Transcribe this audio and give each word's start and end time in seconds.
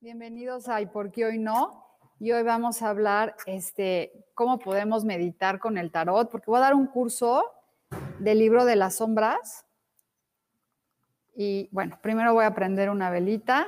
Bienvenidos 0.00 0.68
a 0.68 0.80
¿Y 0.80 0.86
por 0.86 1.10
qué 1.10 1.24
hoy 1.24 1.38
no? 1.38 1.84
Y 2.20 2.30
hoy 2.30 2.44
vamos 2.44 2.82
a 2.82 2.88
hablar 2.88 3.34
este, 3.46 4.12
cómo 4.32 4.60
podemos 4.60 5.04
meditar 5.04 5.58
con 5.58 5.76
el 5.76 5.90
tarot, 5.90 6.30
porque 6.30 6.48
voy 6.48 6.58
a 6.58 6.62
dar 6.62 6.74
un 6.74 6.86
curso 6.86 7.44
del 8.20 8.38
libro 8.38 8.64
de 8.64 8.76
las 8.76 8.98
sombras. 8.98 9.66
Y 11.34 11.68
bueno, 11.72 11.98
primero 12.00 12.32
voy 12.32 12.44
a 12.44 12.54
prender 12.54 12.90
una 12.90 13.10
velita. 13.10 13.66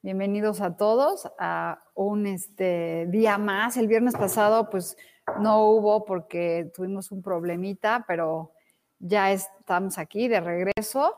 Bienvenidos 0.00 0.62
a 0.62 0.78
todos 0.78 1.30
a 1.38 1.82
un 1.94 2.26
este, 2.26 3.06
día 3.10 3.36
más. 3.36 3.76
El 3.76 3.86
viernes 3.86 4.14
pasado 4.14 4.70
pues 4.70 4.96
no 5.40 5.62
hubo 5.66 6.06
porque 6.06 6.72
tuvimos 6.74 7.12
un 7.12 7.22
problemita, 7.22 8.06
pero 8.08 8.52
ya 8.98 9.30
estamos 9.30 9.98
aquí 9.98 10.26
de 10.26 10.40
regreso. 10.40 11.16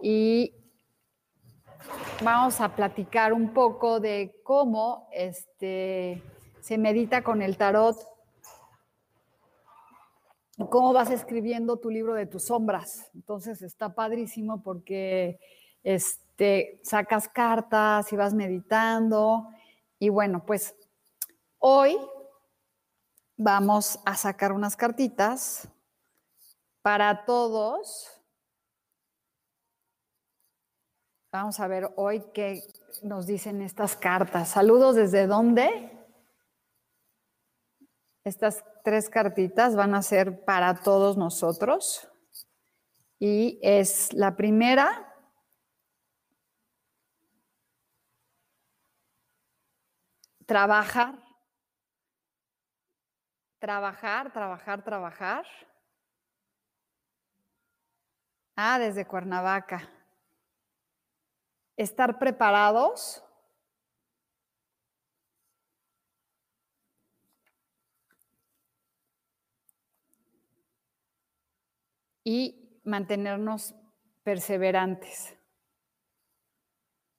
Y 0.00 0.61
vamos 2.22 2.60
a 2.60 2.74
platicar 2.74 3.32
un 3.32 3.52
poco 3.52 4.00
de 4.00 4.40
cómo 4.44 5.08
este, 5.12 6.22
se 6.60 6.78
medita 6.78 7.22
con 7.22 7.42
el 7.42 7.56
tarot, 7.56 7.96
cómo 10.70 10.92
vas 10.92 11.10
escribiendo 11.10 11.78
tu 11.78 11.90
libro 11.90 12.14
de 12.14 12.26
tus 12.26 12.44
sombras. 12.44 13.10
Entonces 13.14 13.62
está 13.62 13.94
padrísimo 13.94 14.62
porque 14.62 15.40
este, 15.82 16.80
sacas 16.82 17.28
cartas 17.28 18.12
y 18.12 18.16
vas 18.16 18.34
meditando. 18.34 19.48
Y 19.98 20.08
bueno, 20.08 20.44
pues 20.46 20.74
hoy 21.58 21.96
vamos 23.36 23.98
a 24.04 24.16
sacar 24.16 24.52
unas 24.52 24.76
cartitas 24.76 25.68
para 26.82 27.24
todos 27.24 28.21
Vamos 31.32 31.60
a 31.60 31.66
ver 31.66 31.90
hoy 31.96 32.22
qué 32.34 32.62
nos 33.02 33.26
dicen 33.26 33.62
estas 33.62 33.96
cartas. 33.96 34.50
Saludos 34.50 34.96
desde 34.96 35.26
dónde. 35.26 35.90
Estas 38.22 38.62
tres 38.84 39.08
cartitas 39.08 39.74
van 39.74 39.94
a 39.94 40.02
ser 40.02 40.44
para 40.44 40.74
todos 40.82 41.16
nosotros. 41.16 42.06
Y 43.18 43.58
es 43.62 44.12
la 44.12 44.36
primera. 44.36 45.10
Trabajar. 50.44 51.18
Trabajar, 53.58 54.30
trabajar, 54.34 54.84
trabajar. 54.84 55.46
Ah, 58.54 58.78
desde 58.78 59.06
Cuernavaca 59.06 60.01
estar 61.76 62.18
preparados 62.18 63.24
y 72.24 72.80
mantenernos 72.84 73.74
perseverantes, 74.22 75.36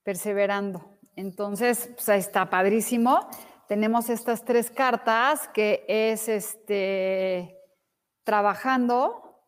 perseverando. 0.03 1.00
Entonces, 1.16 1.92
pues 1.94 2.09
ahí 2.09 2.19
está 2.19 2.50
padrísimo. 2.50 3.28
Tenemos 3.68 4.09
estas 4.09 4.44
tres 4.44 4.72
cartas 4.72 5.47
que 5.50 5.86
es 5.88 6.28
este 6.28 7.59
trabajando, 8.24 9.46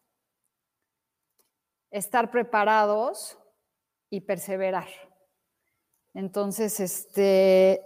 estar 1.92 2.30
preparados, 2.30 3.38
y 4.10 4.22
perseverar. 4.22 4.88
Entonces, 6.14 6.80
este, 6.80 7.82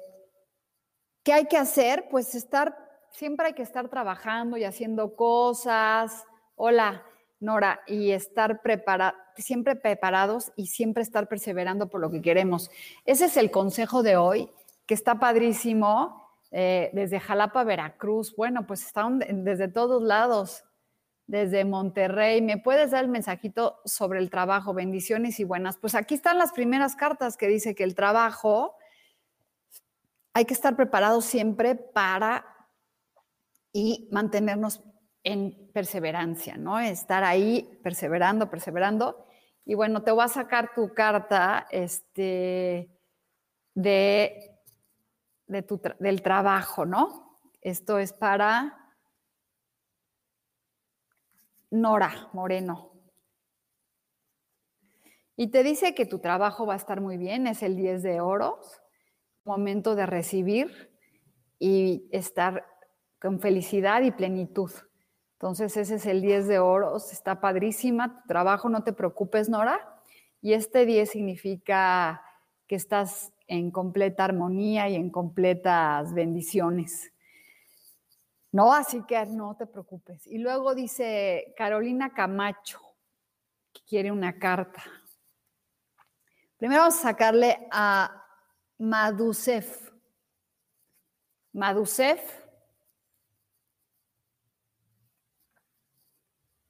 ¿qué 1.23 1.33
hay 1.33 1.45
que 1.45 1.57
hacer? 1.57 2.07
Pues 2.09 2.35
estar, 2.35 2.75
siempre 3.11 3.47
hay 3.47 3.53
que 3.53 3.63
estar 3.63 3.89
trabajando 3.89 4.57
y 4.57 4.63
haciendo 4.63 5.15
cosas. 5.15 6.25
Hola, 6.55 7.03
Nora, 7.39 7.81
y 7.87 8.11
estar 8.11 8.61
preparados, 8.61 9.19
siempre 9.37 9.75
preparados 9.75 10.51
y 10.55 10.67
siempre 10.67 11.03
estar 11.03 11.27
perseverando 11.27 11.89
por 11.89 12.01
lo 12.01 12.11
que 12.11 12.21
queremos. 12.21 12.69
Ese 13.05 13.25
es 13.25 13.37
el 13.37 13.49
consejo 13.49 14.03
de 14.03 14.17
hoy, 14.17 14.51
que 14.85 14.93
está 14.93 15.19
padrísimo, 15.19 16.29
eh, 16.51 16.89
desde 16.93 17.19
Jalapa, 17.19 17.63
Veracruz. 17.63 18.35
Bueno, 18.35 18.67
pues 18.67 18.85
están 18.85 19.19
desde 19.19 19.67
todos 19.67 20.01
lados 20.03 20.63
desde 21.29 21.63
Monterrey. 21.63 22.41
¿Me 22.41 22.57
puedes 22.57 22.89
dar 22.89 23.03
el 23.03 23.09
mensajito 23.11 23.79
sobre 23.85 24.17
el 24.17 24.31
trabajo? 24.31 24.73
Bendiciones 24.73 25.39
y 25.39 25.43
buenas. 25.43 25.77
Pues 25.77 25.93
aquí 25.93 26.15
están 26.15 26.39
las 26.39 26.51
primeras 26.51 26.95
cartas 26.95 27.37
que 27.37 27.47
dice 27.47 27.75
que 27.75 27.83
el 27.83 27.93
trabajo 27.93 28.75
hay 30.33 30.45
que 30.45 30.55
estar 30.55 30.75
preparados 30.75 31.25
siempre 31.25 31.75
para 31.75 32.43
y 33.71 34.09
mantenernos 34.11 34.81
en 35.23 35.69
perseverancia, 35.71 36.57
¿no? 36.57 36.79
Estar 36.79 37.23
ahí 37.23 37.79
perseverando, 37.83 38.49
perseverando. 38.49 39.27
Y 39.65 39.75
bueno, 39.75 40.01
te 40.01 40.09
voy 40.09 40.23
a 40.23 40.29
sacar 40.29 40.73
tu 40.73 40.95
carta 40.95 41.67
este, 41.69 42.89
de, 43.75 44.57
de 45.45 45.61
tu, 45.61 45.79
del 45.99 46.23
trabajo, 46.23 46.87
¿no? 46.87 47.39
Esto 47.61 47.99
es 47.99 48.13
para 48.13 48.78
Nora 51.71 52.29
Moreno. 52.33 52.91
Y 55.35 55.47
te 55.51 55.63
dice 55.63 55.95
que 55.95 56.05
tu 56.05 56.19
trabajo 56.19 56.65
va 56.65 56.73
a 56.73 56.77
estar 56.77 56.99
muy 56.99 57.17
bien, 57.17 57.47
es 57.47 57.63
el 57.63 57.75
10 57.75 58.03
de 58.03 58.19
oros, 58.19 58.81
momento 59.45 59.95
de 59.95 60.05
recibir 60.05 60.91
y 61.57 62.09
estar 62.11 62.65
con 63.21 63.39
felicidad 63.39 64.01
y 64.01 64.11
plenitud. 64.11 64.71
Entonces 65.33 65.77
ese 65.77 65.95
es 65.95 66.05
el 66.05 66.21
10 66.21 66.47
de 66.47 66.59
oros, 66.59 67.13
está 67.13 67.39
padrísima, 67.39 68.21
tu 68.21 68.27
trabajo, 68.27 68.67
no 68.67 68.83
te 68.83 68.91
preocupes, 68.91 69.47
Nora. 69.47 70.01
Y 70.41 70.53
este 70.53 70.85
10 70.85 71.09
significa 71.09 72.21
que 72.67 72.75
estás 72.75 73.33
en 73.47 73.71
completa 73.71 74.25
armonía 74.25 74.89
y 74.89 74.95
en 74.95 75.09
completas 75.09 76.13
bendiciones. 76.13 77.13
No, 78.51 78.73
así 78.73 79.03
que 79.05 79.25
no 79.27 79.55
te 79.55 79.67
preocupes. 79.67 80.25
Y 80.25 80.39
luego 80.39 80.73
dice 80.73 81.53
Carolina 81.55 82.13
Camacho, 82.13 82.79
que 83.71 83.81
quiere 83.87 84.11
una 84.11 84.39
carta. 84.39 84.83
Primero 86.57 86.81
vamos 86.81 86.97
a 86.99 87.03
sacarle 87.03 87.67
a 87.71 88.25
Madusef. 88.79 89.91
Madusef. 91.53 92.39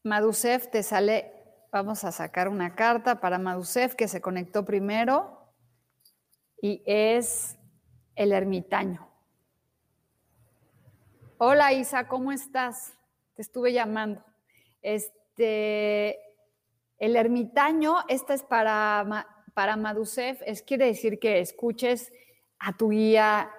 Madusef 0.03 0.69
te 0.69 0.83
sale, 0.83 1.33
vamos 1.71 2.03
a 2.03 2.11
sacar 2.11 2.49
una 2.49 2.75
carta 2.75 3.19
para 3.19 3.39
Madusef 3.39 3.95
que 3.95 4.07
se 4.07 4.21
conectó 4.21 4.65
primero 4.65 5.53
y 6.61 6.83
es 6.85 7.57
el 8.15 8.31
ermitaño. 8.31 9.08
Hola 11.41 11.71
Isa, 11.71 12.09
¿cómo 12.09 12.33
estás? 12.33 12.91
Te 13.35 13.43
estuve 13.43 13.71
llamando. 13.71 14.21
Este, 14.81 16.19
el 16.97 17.15
ermitaño, 17.15 17.95
esta 18.09 18.33
es 18.33 18.43
para, 18.43 19.25
para 19.53 19.77
Madusef 19.77 20.41
es 20.45 20.61
quiere 20.61 20.87
decir 20.87 21.17
que 21.17 21.39
escuches 21.39 22.11
a 22.59 22.75
tu 22.75 22.89
guía 22.89 23.49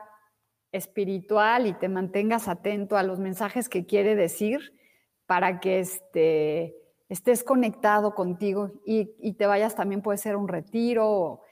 espiritual 0.72 1.66
y 1.66 1.72
te 1.72 1.88
mantengas 1.88 2.48
atento 2.48 2.98
a 2.98 3.02
los 3.02 3.18
mensajes 3.18 3.70
que 3.70 3.86
quiere 3.86 4.14
decir 4.14 4.78
para 5.24 5.58
que 5.58 5.78
este, 5.80 6.76
estés 7.08 7.42
conectado 7.42 8.14
contigo 8.14 8.72
y, 8.84 9.32
te 9.38 9.46
vayas 9.46 9.74
también, 9.74 10.02
puede 10.02 10.18
ser 10.18 10.36
un 10.36 10.48
retiro 10.48 11.08
o, 11.08 11.42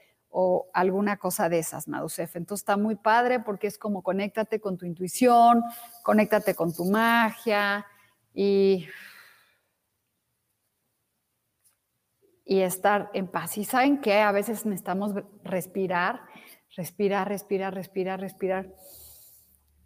alguna 0.73 1.17
cosa 1.17 1.49
de 1.49 1.59
esas, 1.59 1.87
Madusef. 1.87 2.35
Entonces 2.35 2.61
está 2.61 2.77
muy 2.77 2.95
padre 2.95 3.39
porque 3.39 3.67
es 3.67 3.77
como 3.77 4.03
conéctate 4.03 4.59
con 4.59 4.77
tu 4.77 4.85
intuición, 4.85 5.63
conéctate 6.03 6.55
con 6.55 6.73
tu 6.73 6.85
magia 6.85 7.85
y, 8.33 8.87
y 12.45 12.61
estar 12.61 13.09
en 13.13 13.27
paz. 13.27 13.57
Y 13.57 13.65
saben 13.65 14.01
que 14.01 14.19
a 14.19 14.31
veces 14.31 14.65
necesitamos 14.65 15.13
respirar, 15.43 16.21
respirar, 16.75 17.27
respirar, 17.27 17.73
respirar, 17.73 18.19
respirar 18.19 18.69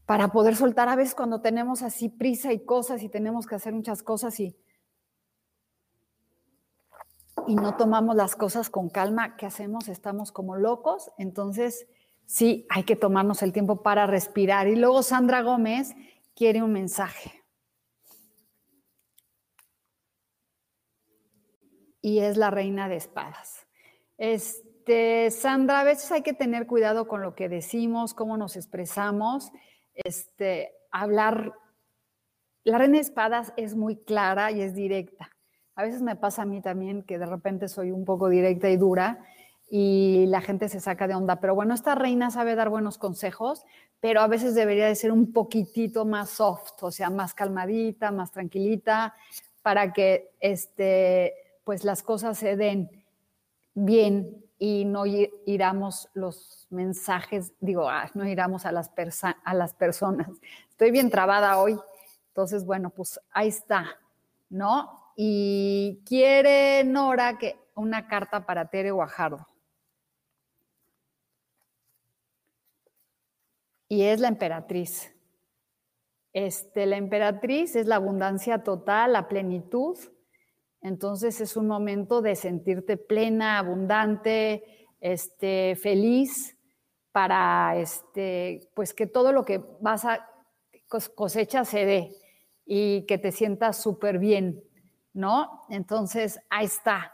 para 0.05 0.27
poder 0.29 0.55
soltar 0.55 0.89
a 0.89 0.95
veces 0.95 1.15
cuando 1.15 1.41
tenemos 1.41 1.81
así 1.81 2.09
prisa 2.09 2.51
y 2.51 2.65
cosas 2.65 3.01
y 3.03 3.09
tenemos 3.09 3.47
que 3.47 3.55
hacer 3.55 3.73
muchas 3.73 4.03
cosas 4.03 4.39
y, 4.39 4.55
y 7.47 7.55
no 7.55 7.75
tomamos 7.75 8.15
las 8.15 8.35
cosas 8.35 8.69
con 8.69 8.89
calma, 8.89 9.35
¿qué 9.37 9.45
hacemos? 9.45 9.87
Estamos 9.87 10.31
como 10.31 10.55
locos. 10.55 11.11
Entonces, 11.17 11.87
sí, 12.25 12.65
hay 12.69 12.83
que 12.83 12.95
tomarnos 12.95 13.43
el 13.43 13.53
tiempo 13.53 13.81
para 13.81 14.07
respirar. 14.07 14.67
Y 14.67 14.75
luego 14.75 15.03
Sandra 15.03 15.41
Gómez 15.41 15.95
quiere 16.35 16.61
un 16.61 16.73
mensaje. 16.73 17.43
Y 22.01 22.19
es 22.19 22.37
la 22.37 22.51
reina 22.51 22.89
de 22.89 22.97
espadas. 22.97 23.65
Este, 24.17 25.31
Sandra, 25.31 25.81
a 25.81 25.83
veces 25.83 26.11
hay 26.11 26.21
que 26.21 26.33
tener 26.33 26.67
cuidado 26.67 27.07
con 27.07 27.21
lo 27.21 27.35
que 27.35 27.49
decimos, 27.49 28.13
cómo 28.13 28.37
nos 28.37 28.55
expresamos 28.55 29.51
este, 29.93 30.73
hablar. 30.91 31.53
La 32.63 32.77
reina 32.77 32.95
de 32.95 33.01
espadas 33.01 33.53
es 33.57 33.75
muy 33.75 33.97
clara 33.97 34.51
y 34.51 34.61
es 34.61 34.75
directa. 34.75 35.32
A 35.75 35.83
veces 35.83 36.01
me 36.01 36.15
pasa 36.15 36.43
a 36.43 36.45
mí 36.45 36.61
también 36.61 37.03
que 37.03 37.17
de 37.17 37.25
repente 37.25 37.67
soy 37.67 37.91
un 37.91 38.05
poco 38.05 38.29
directa 38.29 38.69
y 38.69 38.77
dura 38.77 39.25
y 39.69 40.25
la 40.27 40.41
gente 40.41 40.69
se 40.69 40.79
saca 40.79 41.07
de 41.07 41.15
onda. 41.15 41.37
Pero 41.37 41.55
bueno, 41.55 41.73
esta 41.73 41.95
reina 41.95 42.29
sabe 42.29 42.53
dar 42.53 42.69
buenos 42.69 42.99
consejos, 42.99 43.65
pero 43.99 44.21
a 44.21 44.27
veces 44.27 44.53
debería 44.53 44.85
de 44.85 44.95
ser 44.95 45.11
un 45.11 45.33
poquitito 45.33 46.05
más 46.05 46.29
soft, 46.29 46.81
o 46.81 46.91
sea, 46.91 47.09
más 47.09 47.33
calmadita, 47.33 48.11
más 48.11 48.31
tranquilita, 48.31 49.15
para 49.63 49.93
que 49.93 50.29
este, 50.41 51.33
pues 51.63 51.83
las 51.83 52.03
cosas 52.03 52.37
se 52.37 52.55
den 52.55 52.91
bien 53.73 54.43
y 54.59 54.85
no 54.85 55.05
iramos 55.07 56.09
los 56.13 56.67
mensajes, 56.69 57.53
digo, 57.59 57.89
ah, 57.89 58.09
no 58.13 58.27
iramos 58.27 58.65
a 58.65 58.71
las, 58.71 58.91
a 59.43 59.53
las 59.53 59.73
personas. 59.73 60.29
Estoy 60.69 60.91
bien 60.91 61.09
trabada 61.09 61.57
hoy, 61.57 61.79
entonces, 62.27 62.65
bueno, 62.65 62.91
pues 62.91 63.19
ahí 63.31 63.47
está, 63.47 63.87
¿no? 64.49 65.02
Y 65.15 66.03
quiere 66.05 66.83
Nora 66.83 67.37
que 67.37 67.57
una 67.75 68.07
carta 68.07 68.45
para 68.45 68.69
Tere 68.69 68.91
Guajardo. 68.91 69.47
Y 73.87 74.03
es 74.03 74.19
la 74.19 74.27
emperatriz. 74.27 75.13
Este, 76.33 76.87
la 76.87 76.97
emperatriz 76.97 77.75
es 77.75 77.85
la 77.85 77.97
abundancia 77.97 78.63
total, 78.63 79.13
la 79.13 79.27
plenitud, 79.27 79.99
entonces 80.81 81.39
es 81.41 81.55
un 81.55 81.67
momento 81.67 82.23
de 82.23 82.35
sentirte 82.35 82.97
plena, 82.97 83.59
abundante, 83.59 84.87
este, 84.99 85.75
feliz, 85.75 86.57
para 87.11 87.77
este, 87.77 88.67
pues 88.73 88.93
que 88.95 89.05
todo 89.05 89.31
lo 89.31 89.45
que 89.45 89.61
vas 89.79 90.03
a 90.05 90.27
cosecha 91.15 91.63
se 91.63 91.85
dé 91.85 92.11
y 92.65 93.05
que 93.05 93.17
te 93.17 93.31
sientas 93.31 93.81
súper 93.81 94.17
bien, 94.17 94.63
¿no? 95.13 95.65
Entonces, 95.69 96.39
ahí 96.49 96.65
está. 96.65 97.13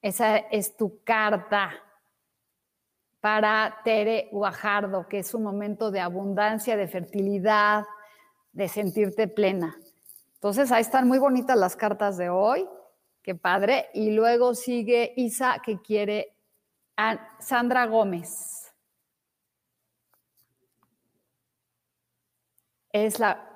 Esa 0.00 0.38
es 0.38 0.76
tu 0.76 1.02
carta 1.04 1.72
para 3.20 3.80
Tere 3.84 4.28
Guajardo, 4.32 5.06
que 5.08 5.18
es 5.18 5.34
un 5.34 5.42
momento 5.42 5.90
de 5.90 6.00
abundancia, 6.00 6.76
de 6.76 6.88
fertilidad, 6.88 7.84
de 8.52 8.68
sentirte 8.68 9.28
plena. 9.28 9.76
Entonces, 10.34 10.72
ahí 10.72 10.80
están 10.80 11.06
muy 11.06 11.18
bonitas 11.18 11.58
las 11.58 11.76
cartas 11.76 12.16
de 12.16 12.30
hoy. 12.30 12.66
Qué 13.22 13.34
padre. 13.34 13.90
Y 13.92 14.12
luego 14.12 14.54
sigue 14.54 15.12
Isa, 15.16 15.60
que 15.62 15.82
quiere 15.82 16.34
a 16.96 17.36
Sandra 17.40 17.84
Gómez. 17.86 18.72
Es 22.92 23.18
la, 23.18 23.46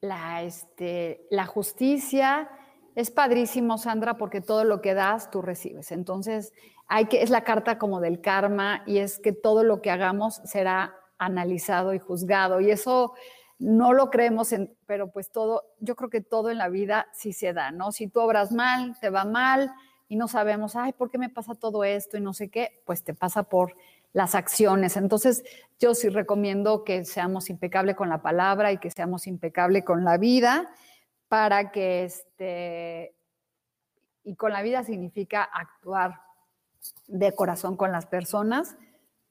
la, 0.00 0.42
este, 0.42 1.26
la 1.30 1.46
justicia. 1.46 2.48
Es 2.94 3.10
padrísimo, 3.10 3.78
Sandra, 3.78 4.18
porque 4.18 4.40
todo 4.40 4.64
lo 4.64 4.82
que 4.82 4.94
das, 4.94 5.30
tú 5.30 5.40
recibes. 5.40 5.92
Entonces, 5.92 6.52
hay 6.88 7.06
que, 7.06 7.22
es 7.22 7.30
la 7.30 7.42
carta 7.42 7.78
como 7.78 8.00
del 8.00 8.20
karma 8.20 8.82
y 8.86 8.98
es 8.98 9.18
que 9.18 9.32
todo 9.32 9.64
lo 9.64 9.80
que 9.80 9.90
hagamos 9.90 10.42
será 10.44 10.94
analizado 11.18 11.94
y 11.94 11.98
juzgado. 11.98 12.60
Y 12.60 12.70
eso 12.70 13.14
no 13.58 13.94
lo 13.94 14.10
creemos, 14.10 14.52
en, 14.52 14.76
pero 14.86 15.10
pues 15.10 15.30
todo, 15.30 15.64
yo 15.78 15.96
creo 15.96 16.10
que 16.10 16.20
todo 16.20 16.50
en 16.50 16.58
la 16.58 16.68
vida 16.68 17.06
sí 17.14 17.32
se 17.32 17.54
da, 17.54 17.70
¿no? 17.70 17.92
Si 17.92 18.08
tú 18.08 18.20
obras 18.20 18.52
mal, 18.52 18.94
te 19.00 19.08
va 19.08 19.24
mal 19.24 19.72
y 20.08 20.16
no 20.16 20.28
sabemos, 20.28 20.76
ay, 20.76 20.92
¿por 20.92 21.10
qué 21.10 21.16
me 21.16 21.30
pasa 21.30 21.54
todo 21.54 21.84
esto 21.84 22.18
y 22.18 22.20
no 22.20 22.34
sé 22.34 22.50
qué? 22.50 22.82
Pues 22.84 23.04
te 23.04 23.14
pasa 23.14 23.44
por 23.44 23.74
las 24.12 24.34
acciones. 24.34 24.98
Entonces, 24.98 25.44
yo 25.78 25.94
sí 25.94 26.10
recomiendo 26.10 26.84
que 26.84 27.06
seamos 27.06 27.48
impecables 27.48 27.96
con 27.96 28.10
la 28.10 28.20
palabra 28.20 28.70
y 28.70 28.76
que 28.78 28.90
seamos 28.90 29.26
impecables 29.26 29.84
con 29.84 30.04
la 30.04 30.18
vida 30.18 30.68
para 31.32 31.72
que 31.72 32.04
este, 32.04 33.16
y 34.22 34.36
con 34.36 34.52
la 34.52 34.60
vida 34.60 34.84
significa 34.84 35.42
actuar 35.42 36.20
de 37.06 37.34
corazón 37.34 37.78
con 37.78 37.90
las 37.90 38.04
personas 38.04 38.76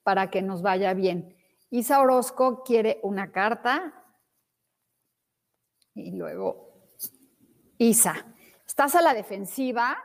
para 0.01 0.31
que 0.31 0.41
nos 0.41 0.63
vaya 0.63 0.95
bien. 0.95 1.37
Isa 1.69 2.01
Orozco 2.01 2.63
quiere 2.63 2.99
una 3.03 3.31
carta 3.31 4.03
y 5.93 6.09
luego 6.17 6.89
Isa. 7.77 8.33
Estás 8.65 8.95
a 8.95 9.03
la 9.03 9.13
defensiva, 9.13 9.95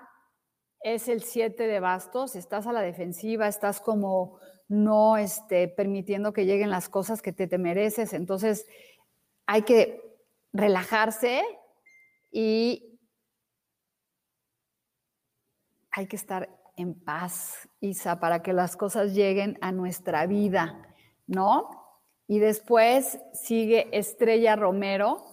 es 0.81 1.08
el 1.08 1.22
7 1.22 1.66
de 1.66 1.81
bastos, 1.81 2.37
estás 2.37 2.66
a 2.66 2.75
la 2.75 2.82
defensiva, 2.82 3.48
estás 3.48 3.81
como 3.81 4.38
no 4.69 5.16
este, 5.16 5.66
permitiendo 5.66 6.34
que 6.34 6.44
lleguen 6.44 6.69
las 6.69 6.91
cosas 6.91 7.22
que 7.22 7.32
te, 7.32 7.46
te 7.46 7.56
mereces. 7.56 8.12
Entonces 8.12 8.67
hay 9.46 9.62
que 9.62 10.03
relajarse 10.53 11.43
y 12.38 13.00
hay 15.90 16.06
que 16.06 16.16
estar 16.16 16.50
en 16.76 16.93
paz, 16.93 17.66
Isa, 17.81 18.20
para 18.20 18.43
que 18.43 18.52
las 18.52 18.76
cosas 18.76 19.14
lleguen 19.14 19.56
a 19.62 19.72
nuestra 19.72 20.26
vida, 20.26 20.94
¿no? 21.26 21.70
Y 22.26 22.38
después 22.38 23.19
sigue 23.32 23.88
Estrella 23.90 24.55
Romero, 24.55 25.24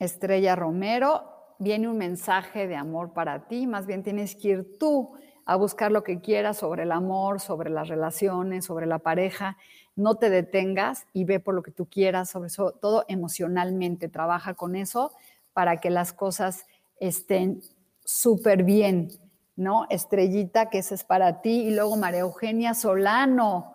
Estrella 0.00 0.56
Romero, 0.56 1.54
viene 1.60 1.86
un 1.86 1.96
mensaje 1.96 2.66
de 2.66 2.74
amor 2.74 3.12
para 3.12 3.46
ti, 3.46 3.68
más 3.68 3.86
bien 3.86 4.02
tienes 4.02 4.34
que 4.34 4.48
ir 4.48 4.78
tú 4.80 5.16
a 5.46 5.54
buscar 5.54 5.92
lo 5.92 6.02
que 6.02 6.20
quieras 6.20 6.58
sobre 6.58 6.82
el 6.82 6.92
amor, 6.92 7.40
sobre 7.40 7.70
las 7.70 7.88
relaciones, 7.88 8.64
sobre 8.64 8.84
la 8.86 8.98
pareja. 8.98 9.56
No 9.94 10.16
te 10.16 10.28
detengas 10.28 11.06
y 11.12 11.24
ve 11.24 11.38
por 11.38 11.54
lo 11.54 11.62
que 11.62 11.70
tú 11.70 11.86
quieras, 11.86 12.30
sobre 12.30 12.50
todo 12.50 13.04
emocionalmente. 13.06 14.08
Trabaja 14.08 14.54
con 14.54 14.74
eso 14.74 15.12
para 15.52 15.78
que 15.78 15.88
las 15.88 16.12
cosas 16.12 16.66
estén 16.98 17.62
súper 18.04 18.64
bien, 18.64 19.08
¿no? 19.54 19.86
Estrellita, 19.88 20.68
que 20.68 20.78
ese 20.78 20.96
es 20.96 21.04
para 21.04 21.40
ti. 21.40 21.68
Y 21.68 21.74
luego 21.74 21.96
María 21.96 22.20
Eugenia 22.20 22.74
Solano. 22.74 23.72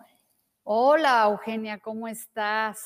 Hola, 0.64 1.24
Eugenia, 1.24 1.78
¿cómo 1.78 2.06
estás? 2.06 2.84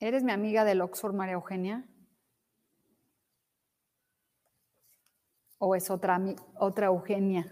¿Eres 0.00 0.22
mi 0.22 0.32
amiga 0.32 0.64
del 0.64 0.82
Oxford, 0.82 1.14
María 1.14 1.32
Eugenia? 1.32 1.82
¿O 5.66 5.74
es 5.74 5.88
otra, 5.88 6.20
otra 6.58 6.88
Eugenia? 6.88 7.46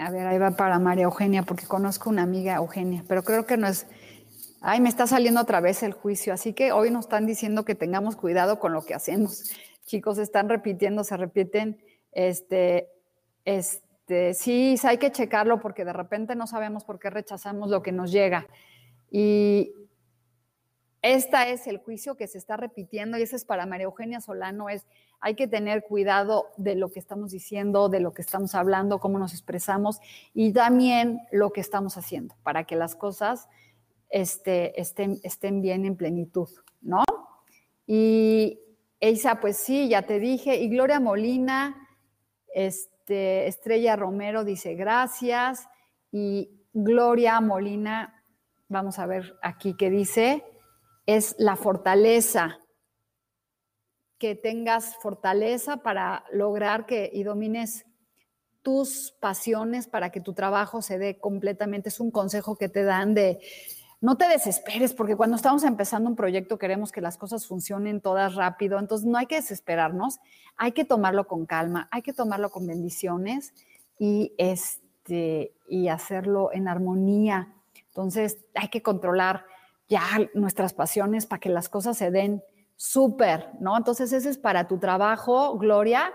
A 0.00 0.10
ver, 0.10 0.26
ahí 0.26 0.36
va 0.36 0.50
para 0.50 0.80
María 0.80 1.04
Eugenia, 1.04 1.44
porque 1.44 1.64
conozco 1.64 2.10
una 2.10 2.24
amiga 2.24 2.56
Eugenia, 2.56 3.04
pero 3.06 3.22
creo 3.22 3.46
que 3.46 3.56
no 3.56 3.68
es... 3.68 3.86
Ay, 4.60 4.80
me 4.80 4.88
está 4.88 5.06
saliendo 5.06 5.40
otra 5.40 5.60
vez 5.60 5.84
el 5.84 5.92
juicio, 5.92 6.34
así 6.34 6.54
que 6.54 6.72
hoy 6.72 6.90
nos 6.90 7.04
están 7.04 7.24
diciendo 7.24 7.64
que 7.64 7.76
tengamos 7.76 8.16
cuidado 8.16 8.58
con 8.58 8.72
lo 8.72 8.84
que 8.84 8.94
hacemos. 8.94 9.44
chicos, 9.86 10.18
están 10.18 10.48
repitiendo, 10.48 11.04
se 11.04 11.16
repiten. 11.16 11.80
Este, 12.10 12.88
este, 13.44 14.34
sí, 14.34 14.74
hay 14.82 14.98
que 14.98 15.12
checarlo 15.12 15.60
porque 15.60 15.84
de 15.84 15.92
repente 15.92 16.34
no 16.34 16.48
sabemos 16.48 16.82
por 16.82 16.98
qué 16.98 17.10
rechazamos 17.10 17.70
lo 17.70 17.80
que 17.80 17.92
nos 17.92 18.10
llega. 18.10 18.48
Y 19.08 19.72
este 21.02 21.52
es 21.52 21.66
el 21.66 21.78
juicio 21.78 22.16
que 22.16 22.26
se 22.26 22.38
está 22.38 22.56
repitiendo 22.56 23.18
y 23.18 23.22
ese 23.22 23.36
es 23.36 23.44
para 23.44 23.66
María 23.66 23.84
Eugenia 23.84 24.20
Solano, 24.20 24.68
es 24.68 24.86
hay 25.20 25.34
que 25.34 25.48
tener 25.48 25.82
cuidado 25.84 26.46
de 26.56 26.74
lo 26.74 26.90
que 26.90 26.98
estamos 26.98 27.30
diciendo, 27.30 27.88
de 27.88 28.00
lo 28.00 28.12
que 28.12 28.22
estamos 28.22 28.54
hablando, 28.54 29.00
cómo 29.00 29.18
nos 29.18 29.32
expresamos 29.32 29.98
y 30.34 30.52
también 30.52 31.20
lo 31.30 31.52
que 31.52 31.60
estamos 31.60 31.96
haciendo 31.96 32.34
para 32.42 32.64
que 32.64 32.76
las 32.76 32.94
cosas 32.94 33.48
este, 34.10 34.80
estén, 34.80 35.62
bien 35.62 35.84
en 35.84 35.96
plenitud, 35.96 36.48
¿no? 36.80 37.04
Y 37.86 38.60
Eisa, 39.00 39.40
pues 39.40 39.56
sí, 39.56 39.88
ya 39.88 40.02
te 40.02 40.18
dije, 40.18 40.56
y 40.56 40.68
Gloria 40.68 41.00
Molina, 41.00 41.88
este, 42.54 43.46
Estrella 43.46 43.96
Romero 43.96 44.44
dice 44.44 44.74
gracias 44.74 45.68
y 46.10 46.50
Gloria 46.72 47.40
Molina, 47.40 48.24
vamos 48.68 48.98
a 48.98 49.06
ver 49.06 49.36
aquí 49.42 49.74
qué 49.76 49.90
dice 49.90 50.44
es 51.06 51.34
la 51.38 51.56
fortaleza, 51.56 52.58
que 54.18 54.34
tengas 54.34 54.96
fortaleza 54.96 55.78
para 55.78 56.24
lograr 56.32 56.86
que 56.86 57.10
y 57.12 57.22
domines 57.22 57.86
tus 58.62 59.14
pasiones 59.20 59.86
para 59.86 60.10
que 60.10 60.20
tu 60.20 60.32
trabajo 60.32 60.82
se 60.82 60.98
dé 60.98 61.18
completamente. 61.18 61.88
Es 61.88 62.00
un 62.00 62.10
consejo 62.10 62.56
que 62.56 62.68
te 62.68 62.82
dan 62.82 63.14
de 63.14 63.38
no 64.00 64.16
te 64.16 64.28
desesperes, 64.28 64.92
porque 64.92 65.16
cuando 65.16 65.36
estamos 65.36 65.64
empezando 65.64 66.10
un 66.10 66.16
proyecto 66.16 66.58
queremos 66.58 66.92
que 66.92 67.00
las 67.00 67.16
cosas 67.16 67.46
funcionen 67.46 68.00
todas 68.00 68.34
rápido, 68.34 68.78
entonces 68.78 69.06
no 69.06 69.18
hay 69.18 69.26
que 69.26 69.36
desesperarnos, 69.36 70.18
hay 70.56 70.72
que 70.72 70.84
tomarlo 70.84 71.26
con 71.26 71.46
calma, 71.46 71.88
hay 71.90 72.02
que 72.02 72.12
tomarlo 72.12 72.50
con 72.50 72.66
bendiciones 72.66 73.54
y, 73.98 74.34
este, 74.36 75.54
y 75.68 75.88
hacerlo 75.88 76.50
en 76.52 76.68
armonía. 76.68 77.54
Entonces 77.88 78.44
hay 78.54 78.68
que 78.68 78.82
controlar 78.82 79.46
ya 79.88 80.02
nuestras 80.34 80.72
pasiones 80.72 81.26
para 81.26 81.40
que 81.40 81.48
las 81.48 81.68
cosas 81.68 81.96
se 81.96 82.10
den 82.10 82.42
súper, 82.76 83.50
¿no? 83.60 83.76
Entonces 83.76 84.12
ese 84.12 84.28
es 84.28 84.38
para 84.38 84.68
tu 84.68 84.78
trabajo, 84.78 85.56
Gloria. 85.58 86.12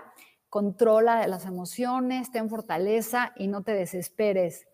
Controla 0.48 1.26
las 1.26 1.46
emociones, 1.46 2.30
ten 2.30 2.50
fortaleza 2.50 3.32
y 3.36 3.48
no 3.48 3.62
te 3.62 3.72
desesperes. 3.72 4.66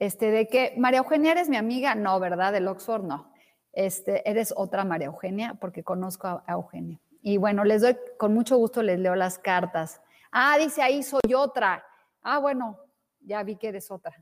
Este, 0.00 0.30
de 0.30 0.48
que 0.48 0.74
María 0.76 0.98
Eugenia 0.98 1.32
eres 1.32 1.48
mi 1.48 1.56
amiga, 1.56 1.94
no, 1.94 2.18
¿verdad? 2.18 2.52
Del 2.52 2.66
Oxford, 2.66 3.04
no. 3.04 3.32
Este, 3.72 4.28
eres 4.28 4.52
otra 4.56 4.84
María 4.84 5.06
Eugenia, 5.06 5.56
porque 5.60 5.84
conozco 5.84 6.26
a, 6.26 6.44
Eugenia. 6.48 7.00
Y 7.22 7.36
bueno, 7.36 7.64
les 7.64 7.82
doy, 7.82 7.96
con 8.18 8.34
mucho 8.34 8.56
gusto 8.56 8.82
les 8.82 8.98
leo 8.98 9.14
las 9.14 9.38
cartas. 9.38 10.02
Ah, 10.30 10.58
dice 10.58 10.82
ahí 10.82 11.02
soy 11.02 11.32
otra. 11.34 11.84
Ah, 12.22 12.38
bueno, 12.38 12.78
ya 13.20 13.42
vi 13.44 13.56
que 13.56 13.68
eres 13.68 13.90
otra. 13.90 14.12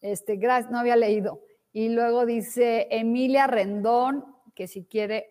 Este, 0.00 0.36
gracias, 0.36 0.70
no 0.72 0.78
había 0.78 0.96
leído. 0.96 1.40
Y 1.72 1.88
luego 1.90 2.26
dice 2.26 2.88
Emilia 2.90 3.46
Rendón, 3.46 4.24
que 4.54 4.66
si 4.66 4.84
quiere 4.84 5.28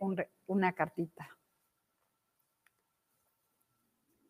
una 0.47 0.73
cartita. 0.73 1.37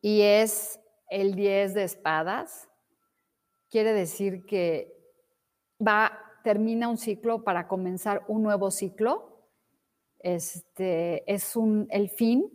Y 0.02 0.22
es 0.22 0.80
el 1.08 1.34
10 1.34 1.74
de 1.74 1.84
espadas. 1.84 2.68
Quiere 3.68 3.92
decir 3.92 4.44
que 4.46 4.96
va, 5.86 6.18
termina 6.42 6.88
un 6.88 6.98
ciclo 6.98 7.44
para 7.44 7.68
comenzar 7.68 8.24
un 8.28 8.42
nuevo 8.42 8.70
ciclo. 8.70 9.46
Este, 10.18 11.30
es 11.32 11.54
un, 11.56 11.86
el 11.90 12.08
fin 12.08 12.50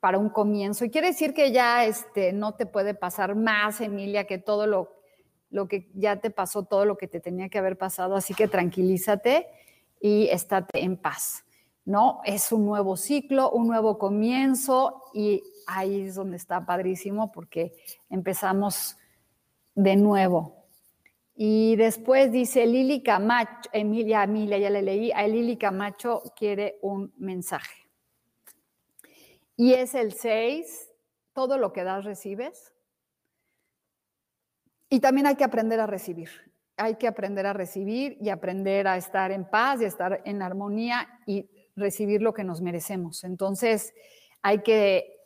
para 0.00 0.18
un 0.18 0.28
comienzo. 0.28 0.84
Y 0.84 0.90
quiere 0.90 1.08
decir 1.08 1.34
que 1.34 1.52
ya 1.52 1.84
este, 1.84 2.32
no 2.32 2.54
te 2.54 2.66
puede 2.66 2.94
pasar 2.94 3.34
más, 3.34 3.80
Emilia, 3.80 4.26
que 4.26 4.38
todo 4.38 4.66
lo 4.66 4.97
lo 5.50 5.68
que 5.68 5.90
ya 5.94 6.20
te 6.20 6.30
pasó, 6.30 6.64
todo 6.64 6.84
lo 6.84 6.96
que 6.96 7.08
te 7.08 7.20
tenía 7.20 7.48
que 7.48 7.58
haber 7.58 7.78
pasado, 7.78 8.16
así 8.16 8.34
que 8.34 8.48
tranquilízate 8.48 9.46
y 10.00 10.28
estate 10.28 10.82
en 10.82 10.96
paz, 10.96 11.44
¿no? 11.84 12.20
Es 12.24 12.52
un 12.52 12.66
nuevo 12.66 12.96
ciclo, 12.96 13.50
un 13.50 13.66
nuevo 13.66 13.98
comienzo 13.98 15.04
y 15.14 15.42
ahí 15.66 16.02
es 16.02 16.14
donde 16.14 16.36
está 16.36 16.64
padrísimo 16.64 17.32
porque 17.32 17.72
empezamos 18.10 18.96
de 19.74 19.96
nuevo. 19.96 20.58
Y 21.40 21.76
después 21.76 22.32
dice 22.32 22.66
Lili 22.66 23.02
Camacho, 23.02 23.70
Emilia, 23.72 24.24
Emilia, 24.24 24.58
ya 24.58 24.70
le 24.70 24.82
leí, 24.82 25.12
a 25.12 25.26
Lili 25.28 25.56
Camacho 25.56 26.22
quiere 26.36 26.78
un 26.82 27.12
mensaje. 27.16 27.88
Y 29.56 29.74
es 29.74 29.94
el 29.94 30.12
6, 30.12 30.90
todo 31.32 31.58
lo 31.58 31.72
que 31.72 31.84
das 31.84 32.04
recibes. 32.04 32.72
Y 34.88 35.00
también 35.00 35.26
hay 35.26 35.36
que 35.36 35.44
aprender 35.44 35.80
a 35.80 35.86
recibir. 35.86 36.30
Hay 36.76 36.96
que 36.96 37.08
aprender 37.08 37.46
a 37.46 37.52
recibir 37.52 38.16
y 38.20 38.28
aprender 38.28 38.86
a 38.86 38.96
estar 38.96 39.32
en 39.32 39.44
paz 39.44 39.80
y 39.80 39.84
estar 39.84 40.22
en 40.24 40.42
armonía 40.42 41.08
y 41.26 41.48
recibir 41.76 42.22
lo 42.22 42.32
que 42.32 42.44
nos 42.44 42.60
merecemos. 42.60 43.24
Entonces, 43.24 43.92
hay 44.42 44.62
que 44.62 45.16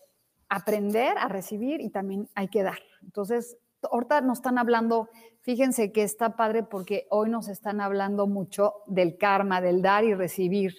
aprender 0.49 1.16
a 1.19 1.28
recibir 1.28 1.81
y 1.81 1.90
también 1.90 2.28
hay 2.35 2.49
que 2.49 2.62
dar. 2.62 2.78
Entonces, 3.02 3.57
ahorita 3.90 4.21
nos 4.21 4.38
están 4.38 4.59
hablando, 4.59 5.09
fíjense 5.40 5.92
que 5.92 6.02
está 6.02 6.37
padre 6.37 6.62
porque 6.62 7.07
hoy 7.11 7.31
nos 7.31 7.49
están 7.49 7.81
hablando 7.81 8.26
mucho 8.26 8.83
del 8.87 9.16
karma, 9.16 9.61
del 9.61 9.83
dar 9.83 10.04
y 10.04 10.14
recibir. 10.14 10.75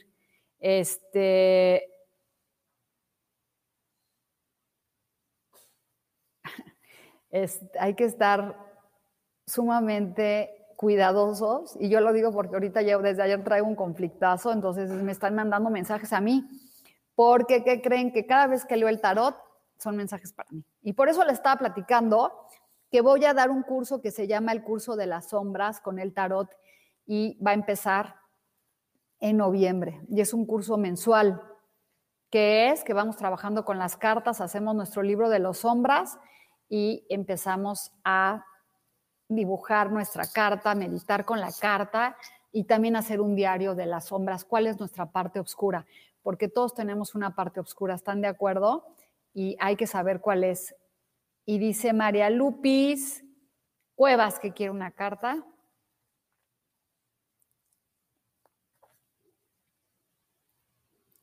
Este, 0.60 1.90
hay 7.80 7.94
que 7.96 8.06
estar 8.06 8.73
sumamente 9.46 10.50
cuidadosos, 10.76 11.78
y 11.80 11.90
yo 11.90 12.02
lo 12.02 12.12
digo 12.12 12.32
porque 12.32 12.56
ahorita 12.56 12.82
yo 12.82 13.00
desde 13.02 13.24
ayer 13.24 13.44
traigo 13.44 13.68
un 13.68 13.76
conflictazo, 13.76 14.52
entonces 14.52 14.90
me 14.90 15.12
están 15.12 15.36
mandando 15.36 15.70
mensajes 15.70 16.12
a 16.14 16.20
mí, 16.20 16.46
porque 17.16 17.64
¿qué 17.64 17.82
creen? 17.82 18.12
Que 18.12 18.26
cada 18.26 18.48
vez 18.48 18.66
que 18.66 18.76
leo 18.76 18.90
el 18.90 19.00
tarot 19.00 19.36
son 19.78 19.96
mensajes 19.96 20.34
para 20.34 20.50
mí. 20.52 20.64
Y 20.82 20.94
por 20.94 21.10
eso 21.10 21.24
le 21.24 21.34
estaba 21.34 21.58
platicando 21.58 22.48
que 22.92 23.02
voy 23.02 23.26
a 23.26 23.34
dar 23.34 23.50
un 23.50 23.64
curso 23.64 24.02
que 24.02 24.12
se 24.12 24.28
llama 24.28 24.52
el 24.52 24.64
curso 24.64 24.96
de 24.96 25.08
las 25.08 25.30
sombras 25.30 25.80
con 25.80 26.00
el 26.00 26.14
tarot 26.14 26.50
y 27.06 27.42
va 27.44 27.52
a 27.52 27.56
empezar 27.56 28.16
en 29.20 29.38
noviembre. 29.38 30.02
Y 30.10 30.22
es 30.22 30.34
un 30.34 30.46
curso 30.46 30.78
mensual, 30.78 31.42
que 32.30 32.72
es 32.72 32.84
que 32.84 32.94
vamos 32.94 33.16
trabajando 33.16 33.64
con 33.64 33.80
las 33.80 33.96
cartas, 33.96 34.42
hacemos 34.42 34.76
nuestro 34.76 35.02
libro 35.02 35.30
de 35.30 35.40
las 35.40 35.60
sombras 35.60 36.20
y 36.68 37.06
empezamos 37.10 37.94
a 38.04 38.46
dibujar 39.36 39.92
nuestra 39.92 40.26
carta, 40.26 40.76
meditar 40.76 41.26
con 41.26 41.40
la 41.40 41.52
carta 41.52 42.16
y 42.52 42.66
también 42.66 42.96
hacer 42.96 43.20
un 43.20 43.36
diario 43.36 43.76
de 43.76 43.86
las 43.86 44.06
sombras, 44.06 44.46
cuál 44.46 44.68
es 44.68 44.80
nuestra 44.80 45.12
parte 45.12 45.40
oscura, 45.40 45.86
porque 46.22 46.48
todos 46.48 46.74
tenemos 46.74 47.16
una 47.16 47.36
parte 47.36 47.60
oscura, 47.60 47.96
¿están 47.96 48.22
de 48.22 48.28
acuerdo? 48.28 48.86
Y 49.34 49.58
hay 49.60 49.76
que 49.76 49.88
saber 49.88 50.22
cuál 50.22 50.44
es. 50.44 50.76
Y 51.46 51.58
dice 51.58 51.94
María 51.94 52.30
Lupis 52.30 53.24
Cuevas 53.96 54.40
que 54.40 54.54
quiere 54.54 54.72
una 54.72 54.92
carta. 54.92 55.46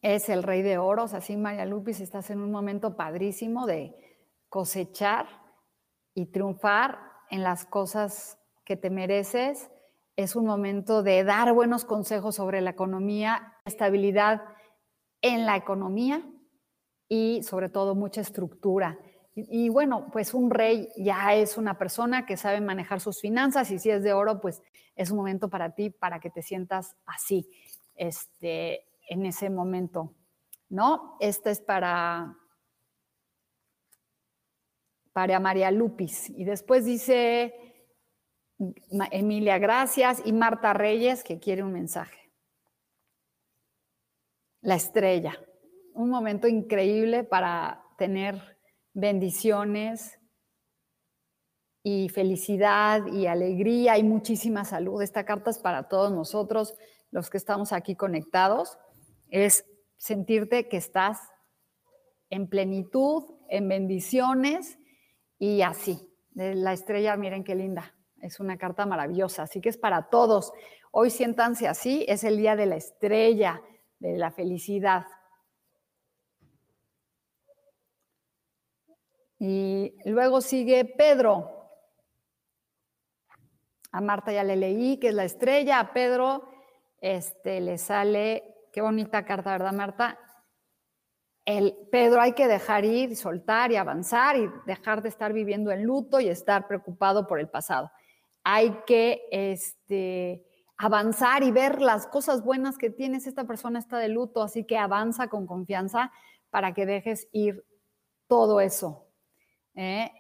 Es 0.03 0.29
el 0.29 0.43
rey 0.43 0.63
de 0.63 0.79
oros, 0.79 1.13
así 1.13 1.37
María 1.37 1.67
Lupis, 1.67 2.01
estás 2.01 2.31
en 2.31 2.41
un 2.41 2.51
momento 2.51 2.97
padrísimo 2.97 3.67
de 3.67 3.95
cosechar 4.49 5.27
y 6.15 6.27
triunfar 6.27 7.10
en 7.31 7.43
las 7.43 7.65
cosas 7.65 8.39
que 8.65 8.77
te 8.77 8.91
mereces. 8.91 9.71
Es 10.17 10.37
un 10.37 10.47
momento 10.47 11.03
de 11.03 11.25
dar 11.25 11.53
buenos 11.53 11.85
consejos 11.85 12.35
sobre 12.35 12.61
la 12.61 12.71
economía, 12.71 13.55
estabilidad 13.65 14.43
en 15.23 15.47
la 15.47 15.57
economía 15.57 16.23
y 17.09 17.43
sobre 17.43 17.69
todo 17.69 17.95
mucha 17.95 18.21
estructura. 18.21 18.99
Y, 19.35 19.69
bueno, 19.69 20.09
pues 20.13 20.35
un 20.35 20.51
rey 20.51 20.89
ya 20.97 21.35
es 21.35 21.57
una 21.57 21.79
persona 21.79 22.27
que 22.27 22.37
sabe 22.37 22.61
manejar 22.61 23.01
sus 23.01 23.21
finanzas 23.21 23.71
y 23.71 23.79
si 23.79 23.91
es 23.91 24.03
de 24.03 24.13
oro, 24.13 24.41
pues 24.41 24.63
es 24.97 25.11
un 25.11 25.17
momento 25.17 25.49
para 25.49 25.75
ti 25.75 25.91
para 25.91 26.21
que 26.21 26.31
te 26.31 26.43
sientas 26.43 26.97
así, 27.07 27.49
este, 27.95 28.87
en 29.09 29.25
ese 29.25 29.49
momento, 29.49 30.15
¿no? 30.69 31.17
Esta 31.21 31.51
es 31.51 31.61
para 31.61 32.37
para 35.21 35.39
María 35.39 35.71
Lupis. 35.71 36.31
Y 36.31 36.45
después 36.45 36.87
dice 36.87 37.53
Emilia, 39.11 39.59
gracias. 39.59 40.23
Y 40.25 40.33
Marta 40.33 40.73
Reyes, 40.73 41.23
que 41.23 41.39
quiere 41.39 41.63
un 41.63 41.75
mensaje. 41.75 42.33
La 44.63 44.77
estrella. 44.77 45.39
Un 45.93 46.09
momento 46.09 46.49
increíble 46.49 47.23
para 47.23 47.85
tener 47.99 48.57
bendiciones 48.95 50.19
y 51.83 52.09
felicidad 52.09 53.07
y 53.07 53.27
alegría 53.27 53.99
y 53.99 54.03
muchísima 54.03 54.65
salud. 54.65 55.03
Esta 55.03 55.27
carta 55.27 55.51
es 55.51 55.59
para 55.59 55.87
todos 55.87 56.11
nosotros, 56.13 56.75
los 57.11 57.29
que 57.29 57.37
estamos 57.37 57.75
aquí 57.75 57.95
conectados. 57.95 58.79
Es 59.29 59.67
sentirte 59.99 60.67
que 60.67 60.79
estás 60.79 61.21
en 62.31 62.49
plenitud, 62.49 63.25
en 63.51 63.69
bendiciones 63.69 64.79
y 65.41 65.63
así. 65.63 65.99
La 66.35 66.73
estrella, 66.73 67.17
miren 67.17 67.43
qué 67.43 67.57
linda, 67.57 67.93
es 68.21 68.39
una 68.39 68.57
carta 68.57 68.87
maravillosa, 68.87 69.43
así 69.43 69.61
que 69.61 69.71
es 69.71 69.79
para 69.79 70.09
todos. 70.09 70.53
Hoy 70.93 71.11
siéntanse 71.11 71.67
así, 71.67 72.05
es 72.07 72.23
el 72.23 72.37
día 72.37 72.55
de 72.55 72.67
la 72.67 72.77
estrella, 72.77 73.61
de 73.99 74.17
la 74.17 74.31
felicidad. 74.31 75.07
Y 79.39 79.97
luego 80.05 80.41
sigue 80.41 80.85
Pedro. 80.85 81.57
A 83.93 84.01
Marta 84.01 84.33
ya 84.33 84.45
le 84.45 84.55
leí, 84.55 84.99
que 84.99 85.09
es 85.09 85.15
la 85.15 85.25
estrella. 85.25 85.81
A 85.81 85.93
Pedro 85.93 86.49
este, 87.01 87.61
le 87.61 87.79
sale, 87.79 88.55
qué 88.73 88.83
bonita 88.83 89.25
carta, 89.25 89.53
¿verdad, 89.53 89.73
Marta? 89.73 90.19
El 91.45 91.75
Pedro 91.91 92.21
hay 92.21 92.33
que 92.33 92.47
dejar 92.47 92.85
ir, 92.85 93.17
soltar 93.17 93.73
y 93.73 93.77
avanzar 93.77 94.37
y 94.37 94.49
dejar 94.67 95.03
de 95.03 95.09
estar 95.09 95.33
viviendo 95.33 95.71
en 95.71 95.85
luto 95.85 96.21
y 96.21 96.29
estar 96.29 96.67
preocupado 96.67 97.27
por 97.27 97.41
el 97.41 97.49
pasado. 97.49 97.91
Hay 98.45 98.71
que 98.87 99.23
este, 99.31 100.45
avanzar 100.77 101.43
y 101.43 101.51
ver 101.51 101.81
las 101.81 102.07
cosas 102.07 102.45
buenas 102.45 102.79
que 102.79 102.91
tienes. 102.91 103.27
Esta 103.27 103.45
persona 103.45 103.79
está 103.79 103.99
de 103.99 104.09
luto, 104.09 104.43
así 104.43 104.65
que 104.65 104.79
avanza 104.79 105.29
con 105.29 105.47
confianza 105.47 106.13
para 106.51 106.73
que 106.73 106.87
dejes 106.87 107.29
ir 107.33 107.65
todo 108.27 108.61
eso. 108.61 109.07
¿eh? 109.75 110.11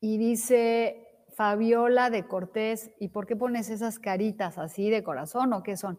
Y 0.00 0.18
dice 0.18 1.24
Fabiola 1.34 2.10
de 2.10 2.26
Cortés, 2.26 2.90
¿y 2.98 3.08
por 3.08 3.26
qué 3.26 3.36
pones 3.36 3.70
esas 3.70 3.98
caritas 3.98 4.58
así 4.58 4.90
de 4.90 5.02
corazón 5.02 5.52
o 5.52 5.62
qué 5.62 5.76
son? 5.76 5.98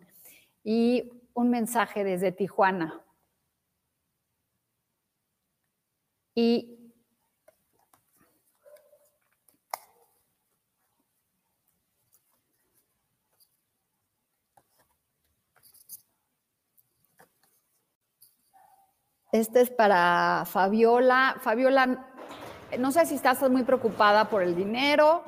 Y 0.63 1.23
un 1.33 1.49
mensaje 1.49 2.03
desde 2.03 2.31
Tijuana. 2.31 3.02
Y 6.35 6.73
Este 19.33 19.61
es 19.61 19.71
para 19.71 20.43
Fabiola. 20.45 21.37
Fabiola, 21.41 22.05
no 22.77 22.91
sé 22.91 23.07
si 23.07 23.15
estás 23.15 23.41
muy 23.49 23.63
preocupada 23.63 24.29
por 24.29 24.43
el 24.43 24.55
dinero, 24.55 25.23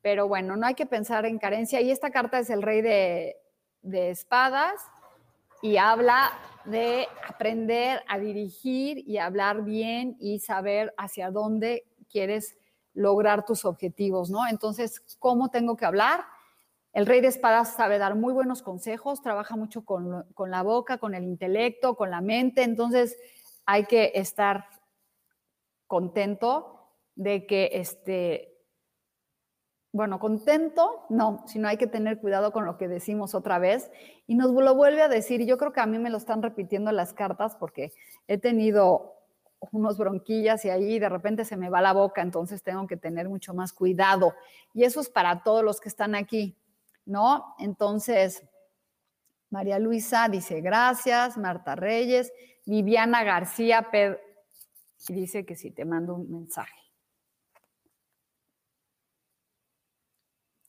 pero 0.00 0.28
bueno, 0.28 0.54
no 0.56 0.64
hay 0.64 0.74
que 0.74 0.86
pensar 0.86 1.26
en 1.26 1.40
carencia. 1.40 1.80
Y 1.80 1.90
esta 1.90 2.10
carta 2.10 2.38
es 2.38 2.50
el 2.50 2.62
rey 2.62 2.82
de, 2.82 3.36
de 3.82 4.10
espadas 4.10 4.74
y 5.66 5.78
habla 5.78 6.32
de 6.64 7.08
aprender 7.28 8.04
a 8.06 8.20
dirigir 8.20 8.98
y 8.98 9.18
hablar 9.18 9.64
bien 9.64 10.16
y 10.20 10.38
saber 10.38 10.94
hacia 10.96 11.32
dónde 11.32 11.84
quieres 12.08 12.56
lograr 12.94 13.44
tus 13.44 13.64
objetivos, 13.64 14.30
¿no? 14.30 14.46
Entonces, 14.46 15.00
¿cómo 15.18 15.48
tengo 15.50 15.76
que 15.76 15.84
hablar? 15.84 16.24
El 16.92 17.04
rey 17.04 17.20
de 17.20 17.26
espadas 17.26 17.74
sabe 17.74 17.98
dar 17.98 18.14
muy 18.14 18.32
buenos 18.32 18.62
consejos, 18.62 19.22
trabaja 19.22 19.56
mucho 19.56 19.84
con, 19.84 20.24
la 20.38 20.62
boca, 20.62 20.98
con 20.98 21.16
el 21.16 21.24
intelecto, 21.24 21.96
con 21.96 22.12
la 22.12 22.20
mente, 22.20 22.62
entonces 22.62 23.16
hay 23.64 23.86
que 23.86 24.12
estar 24.14 24.66
contento 25.88 26.92
de 27.16 27.44
que 27.44 27.70
este, 27.72 28.55
bueno, 29.96 30.20
contento, 30.20 31.04
no, 31.08 31.44
sino 31.46 31.68
hay 31.68 31.76
que 31.76 31.86
tener 31.86 32.20
cuidado 32.20 32.52
con 32.52 32.64
lo 32.64 32.76
que 32.76 32.88
decimos 32.88 33.34
otra 33.34 33.58
vez. 33.58 33.90
Y 34.26 34.34
nos 34.34 34.52
lo 34.52 34.74
vuelve 34.74 35.02
a 35.02 35.08
decir, 35.08 35.44
yo 35.44 35.58
creo 35.58 35.72
que 35.72 35.80
a 35.80 35.86
mí 35.86 35.98
me 35.98 36.10
lo 36.10 36.18
están 36.18 36.42
repitiendo 36.42 36.92
las 36.92 37.12
cartas 37.12 37.56
porque 37.56 37.92
he 38.28 38.38
tenido 38.38 39.14
unos 39.72 39.98
bronquillas 39.98 40.64
y 40.64 40.70
ahí 40.70 40.98
de 40.98 41.08
repente 41.08 41.44
se 41.44 41.56
me 41.56 41.70
va 41.70 41.80
la 41.80 41.92
boca, 41.92 42.22
entonces 42.22 42.62
tengo 42.62 42.86
que 42.86 42.96
tener 42.96 43.28
mucho 43.28 43.54
más 43.54 43.72
cuidado. 43.72 44.34
Y 44.74 44.84
eso 44.84 45.00
es 45.00 45.08
para 45.08 45.42
todos 45.42 45.64
los 45.64 45.80
que 45.80 45.88
están 45.88 46.14
aquí. 46.14 46.56
¿no? 47.06 47.54
Entonces, 47.58 48.42
María 49.48 49.78
Luisa 49.78 50.28
dice 50.28 50.60
gracias, 50.60 51.38
Marta 51.38 51.74
Reyes, 51.74 52.32
Viviana 52.66 53.24
García 53.24 53.88
dice 55.08 55.46
que 55.46 55.56
sí, 55.56 55.70
te 55.70 55.84
mando 55.84 56.16
un 56.16 56.30
mensaje. 56.30 56.85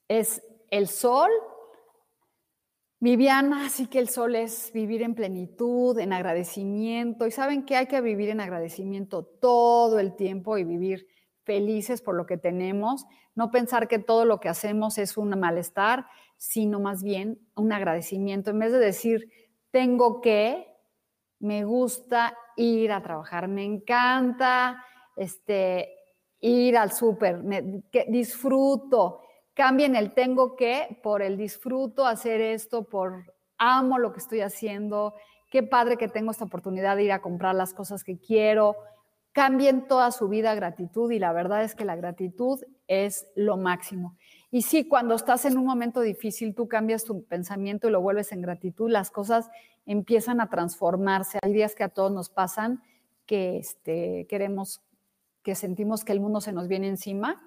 Es 0.08 0.41
el 0.70 0.88
sol. 0.88 1.30
Viviana, 3.00 3.70
sí 3.70 3.88
que 3.88 4.00
el 4.00 4.10
sol 4.10 4.36
es 4.36 4.72
vivir 4.74 5.04
en 5.04 5.13
plenitud, 5.13 5.98
en 6.00 6.13
agradecimiento. 6.13 7.28
Y 7.28 7.32
saben 7.32 7.65
que 7.65 7.76
hay 7.76 7.88
que 7.88 8.02
vivir 8.02 8.30
en 8.30 8.41
agradecimiento 8.41 9.24
todo 9.24 10.00
el 10.00 10.15
tiempo 10.15 10.58
y 10.58 10.63
vivir 10.63 11.08
felices 11.43 12.02
por 12.02 12.15
lo 12.15 12.26
que 12.26 12.38
tenemos. 12.38 13.06
No 13.36 13.52
pensar 13.52 13.88
que 13.88 14.00
todo 14.00 14.26
lo 14.26 14.39
que 14.39 14.50
hacemos 14.50 14.98
es 14.98 15.15
un 15.15 15.39
malestar, 15.39 16.08
sino 16.38 16.80
más 16.80 17.04
bien 17.04 17.39
un 17.56 17.72
agradecimiento. 17.72 18.52
En 18.52 18.60
vez 18.60 18.72
de 18.72 18.80
decir, 18.80 19.30
tengo 19.72 20.22
que, 20.22 20.67
me 21.39 21.65
gusta 21.65 22.36
ir 22.56 22.91
a 22.91 23.04
trabajar, 23.04 23.48
me 23.48 23.63
encanta 23.63 24.84
este, 25.15 25.93
ir 26.39 26.78
al 26.78 26.91
súper, 26.91 27.43
disfruto. 28.08 29.22
Cambien 29.58 29.96
el 29.96 30.13
tengo 30.13 30.56
que 30.56 31.00
por 31.02 31.24
el 31.24 31.36
disfruto 31.36 32.06
hacer 32.06 32.41
esto, 32.41 32.84
por 32.84 33.34
amo 33.58 33.98
lo 33.98 34.13
que 34.13 34.20
estoy 34.20 34.41
haciendo, 34.41 35.15
qué 35.50 35.63
padre 35.63 35.98
que 35.98 36.08
tengo 36.08 36.30
esta 36.30 36.46
oportunidad 36.46 36.96
de 36.96 37.06
ir 37.06 37.12
a 37.12 37.24
comprar 37.24 37.56
las 37.56 37.74
cosas 37.74 38.04
que 38.04 38.20
quiero. 38.20 38.76
Cambien 39.32 39.88
toda 39.88 40.12
su 40.12 40.28
vida 40.30 40.54
gratitud 40.54 41.10
y 41.10 41.17
la 41.17 41.34
verdad 41.34 41.63
es 41.63 41.74
que 41.74 41.86
la 41.86 41.96
gratitud 41.96 42.63
es 42.86 43.32
lo 43.36 43.58
máximo. 43.58 44.15
Y 44.52 44.62
sí, 44.62 44.88
cuando 44.88 45.15
estás 45.15 45.43
en 45.46 45.58
un 45.58 45.65
momento 45.65 46.02
difícil, 46.02 46.54
tú 46.54 46.67
cambias 46.67 47.04
tu 47.04 47.24
pensamiento 47.24 47.88
y 47.88 47.91
lo 47.91 48.00
vuelves 48.00 48.32
en 48.34 48.43
gratitud, 48.43 48.91
las 48.91 49.10
cosas 49.10 49.50
empiezan 49.88 50.39
a 50.39 50.52
transformarse. 50.52 51.39
Hay 51.41 51.52
días 51.52 51.74
que 51.74 51.84
a 51.84 51.89
todos 51.89 52.12
nos 52.12 52.30
pasan 52.30 52.84
que 53.26 53.58
este, 53.58 54.28
queremos, 54.30 54.84
que 55.41 55.56
sentimos 55.56 56.06
que 56.06 56.12
el 56.12 56.20
mundo 56.20 56.41
se 56.41 56.52
nos 56.52 56.67
viene 56.67 56.89
encima 56.89 57.41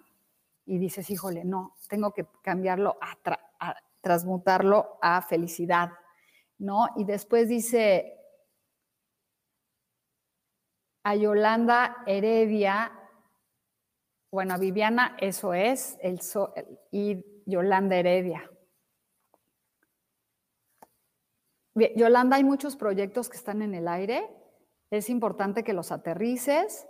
y 0.71 0.79
dices, 0.79 1.11
híjole, 1.11 1.45
no, 1.45 1.77
tengo 1.89 2.13
que 2.13 2.29
cambiarlo, 2.43 2.97
a, 3.01 3.75
transmutarlo 4.01 4.99
a 5.03 5.21
felicidad, 5.21 5.91
¿no? 6.59 6.87
Y 6.97 7.03
después 7.03 7.49
dice 7.49 8.17
a 11.03 11.17
Yolanda 11.17 12.05
Heredia, 12.07 12.93
bueno, 14.31 14.61
Viviana, 14.61 15.17
eso 15.21 15.55
es, 15.55 15.99
el 16.03 16.21
y 16.93 17.43
Yolanda 17.47 17.97
Heredia. 17.97 18.49
Yolanda, 21.75 22.37
hay 22.37 22.45
muchos 22.45 22.77
proyectos 22.77 23.29
que 23.29 23.39
están 23.39 23.61
en 23.63 23.75
el 23.75 23.89
aire. 23.89 24.31
Es 24.93 25.11
importante 25.11 25.65
que 25.65 25.73
los 25.73 25.91
aterrices 25.91 26.87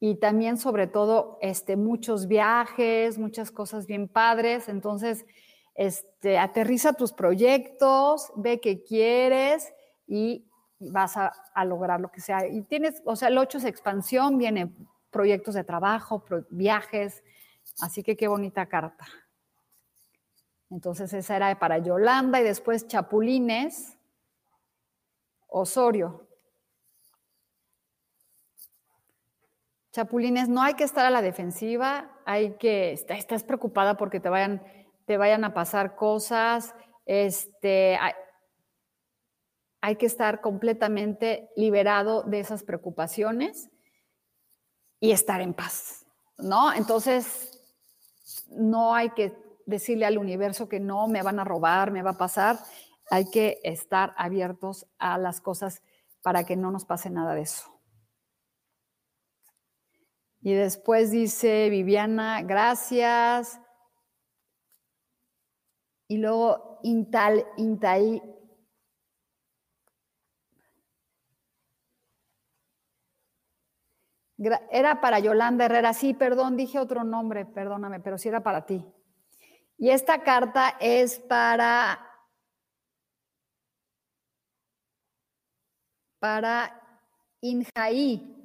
y 0.00 0.16
también, 0.16 0.58
sobre 0.58 0.86
todo, 0.86 1.38
este, 1.40 1.76
muchos 1.76 2.28
viajes, 2.28 3.18
muchas 3.18 3.50
cosas 3.50 3.86
bien 3.86 4.06
padres. 4.06 4.68
Entonces, 4.68 5.26
este, 5.74 6.38
aterriza 6.38 6.92
tus 6.92 7.12
proyectos, 7.12 8.32
ve 8.36 8.60
qué 8.60 8.84
quieres 8.84 9.72
y 10.06 10.46
vas 10.78 11.16
a, 11.16 11.32
a, 11.52 11.64
lograr 11.64 12.00
lo 12.00 12.12
que 12.12 12.20
sea. 12.20 12.46
Y 12.46 12.62
tienes, 12.62 13.02
o 13.04 13.16
sea, 13.16 13.28
el 13.28 13.38
8 13.38 13.58
es 13.58 13.64
expansión, 13.64 14.38
viene 14.38 14.72
proyectos 15.10 15.54
de 15.54 15.64
trabajo, 15.64 16.24
viajes. 16.50 17.24
Así 17.80 18.04
que 18.04 18.16
qué 18.16 18.28
bonita 18.28 18.66
carta. 18.66 19.06
Entonces 20.70 21.12
esa 21.12 21.36
era 21.36 21.58
para 21.58 21.78
Yolanda 21.78 22.40
y 22.40 22.44
después 22.44 22.86
Chapulines, 22.86 23.96
Osorio. 25.48 26.27
Chapulines, 29.92 30.48
no 30.48 30.62
hay 30.62 30.74
que 30.74 30.84
estar 30.84 31.06
a 31.06 31.10
la 31.10 31.22
defensiva, 31.22 32.10
hay 32.26 32.56
que, 32.58 32.92
estás 32.92 33.42
preocupada 33.42 33.96
porque 33.96 34.20
te 34.20 34.28
vayan, 34.28 34.62
te 35.06 35.16
vayan 35.16 35.44
a 35.44 35.54
pasar 35.54 35.96
cosas, 35.96 36.74
este, 37.06 37.96
hay, 37.96 38.12
hay 39.80 39.96
que 39.96 40.06
estar 40.06 40.40
completamente 40.40 41.48
liberado 41.56 42.22
de 42.22 42.40
esas 42.40 42.62
preocupaciones 42.62 43.70
y 45.00 45.12
estar 45.12 45.40
en 45.40 45.54
paz, 45.54 46.06
¿no? 46.36 46.72
Entonces, 46.72 47.58
no 48.50 48.94
hay 48.94 49.10
que 49.10 49.36
decirle 49.66 50.06
al 50.06 50.18
universo 50.18 50.68
que 50.68 50.80
no, 50.80 51.06
me 51.08 51.22
van 51.22 51.38
a 51.38 51.44
robar, 51.44 51.90
me 51.90 52.02
va 52.02 52.10
a 52.10 52.18
pasar. 52.18 52.58
Hay 53.10 53.30
que 53.30 53.60
estar 53.62 54.14
abiertos 54.16 54.86
a 54.98 55.18
las 55.18 55.40
cosas 55.40 55.82
para 56.22 56.44
que 56.44 56.56
no 56.56 56.70
nos 56.70 56.84
pase 56.84 57.10
nada 57.10 57.34
de 57.34 57.42
eso. 57.42 57.77
Y 60.40 60.54
después 60.54 61.10
dice 61.10 61.68
Viviana, 61.68 62.42
gracias. 62.42 63.60
Y 66.08 66.18
luego 66.18 66.80
Intal, 66.82 67.44
Intai, 67.56 68.22
Era 74.70 75.00
para 75.00 75.18
Yolanda 75.18 75.64
Herrera. 75.64 75.92
Sí, 75.92 76.14
perdón, 76.14 76.56
dije 76.56 76.78
otro 76.78 77.02
nombre, 77.02 77.44
perdóname, 77.44 77.98
pero 78.00 78.18
sí 78.18 78.28
era 78.28 78.42
para 78.42 78.64
ti. 78.66 78.84
Y 79.76 79.90
esta 79.90 80.22
carta 80.22 80.76
es 80.80 81.18
para 81.18 81.98
para 86.20 86.80
Injaí. 87.40 88.37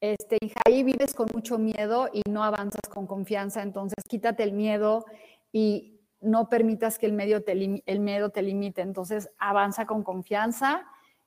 Este, 0.00 0.38
Injaí, 0.40 0.82
vives 0.84 1.12
con 1.14 1.28
mucho 1.32 1.58
miedo 1.58 2.08
y 2.12 2.22
no 2.28 2.44
avanzas 2.44 2.88
con 2.88 3.06
confianza, 3.06 3.62
entonces 3.62 4.04
quítate 4.08 4.44
el 4.44 4.52
miedo 4.52 5.04
y 5.52 6.00
no 6.20 6.48
permitas 6.48 6.98
que 6.98 7.06
el, 7.06 7.44
te, 7.44 7.82
el 7.84 8.00
miedo 8.00 8.30
te 8.30 8.42
limite, 8.42 8.82
entonces 8.82 9.30
avanza 9.38 9.86
con 9.86 10.02
confianza 10.02 10.86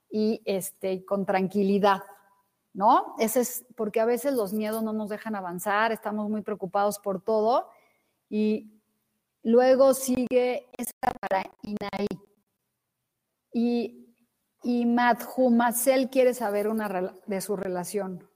y 0.09 0.41
este, 0.45 1.05
con 1.05 1.25
tranquilidad, 1.25 2.03
¿no? 2.73 3.15
Ese 3.19 3.41
es 3.41 3.65
porque 3.75 3.99
a 3.99 4.05
veces 4.05 4.33
los 4.33 4.53
miedos 4.53 4.83
no 4.83 4.93
nos 4.93 5.09
dejan 5.09 5.35
avanzar, 5.35 5.91
estamos 5.91 6.29
muy 6.29 6.41
preocupados 6.41 6.99
por 6.99 7.21
todo 7.21 7.67
y 8.29 8.81
luego 9.43 9.93
sigue 9.93 10.69
esta 10.77 11.11
para 11.19 11.43
Inaí. 11.63 12.07
Y 13.53 14.01
y 14.63 14.85
quiere 16.11 16.33
saber 16.33 16.67
una 16.67 17.15
de 17.25 17.41
su 17.41 17.55
relación. 17.55 18.30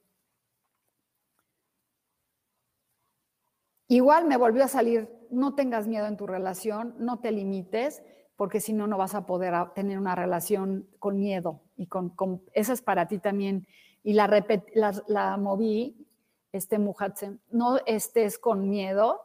Igual 3.87 4.25
me 4.25 4.37
volvió 4.37 4.63
a 4.63 4.67
salir, 4.67 5.09
no 5.29 5.55
tengas 5.55 5.87
miedo 5.87 6.07
en 6.07 6.17
tu 6.17 6.25
relación, 6.27 6.95
no 6.97 7.19
te 7.19 7.31
limites, 7.31 8.03
porque 8.35 8.59
si 8.59 8.73
no, 8.73 8.87
no 8.87 8.97
vas 8.97 9.15
a 9.15 9.25
poder 9.25 9.53
tener 9.73 9.97
una 9.97 10.15
relación 10.15 10.87
con 10.99 11.19
miedo. 11.19 11.61
Y 11.77 11.87
con, 11.87 12.13
esa 12.53 12.73
es 12.73 12.81
para 12.81 13.07
ti 13.07 13.19
también. 13.19 13.67
Y 14.03 14.13
la, 14.13 14.27
la, 14.73 15.03
la 15.07 15.37
moví, 15.37 16.07
este 16.51 16.79
Muhatsen, 16.79 17.41
no 17.49 17.79
estés 17.85 18.37
con 18.37 18.69
miedo, 18.69 19.21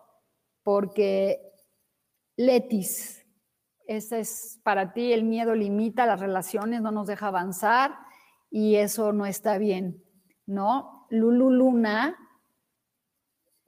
porque 0.62 1.40
Letis, 2.37 3.27
ese 3.87 4.20
es 4.20 4.61
para 4.62 4.92
ti, 4.92 5.12
el 5.12 5.25
miedo 5.25 5.55
limita 5.55 6.07
las 6.07 6.20
relaciones, 6.20 6.81
no 6.81 6.90
nos 6.90 7.07
deja 7.07 7.29
avanzar 7.29 7.96
y 8.51 8.77
eso 8.77 9.12
no 9.12 9.27
está 9.27 9.59
bien, 9.59 10.03
¿no? 10.46 11.07
Lulu 11.11 11.51
Luna, 11.51 12.16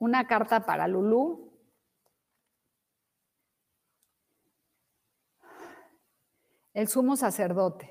una 0.03 0.27
carta 0.27 0.65
para 0.65 0.87
Lulu. 0.87 1.49
El 6.73 6.87
sumo 6.87 7.15
sacerdote. 7.15 7.89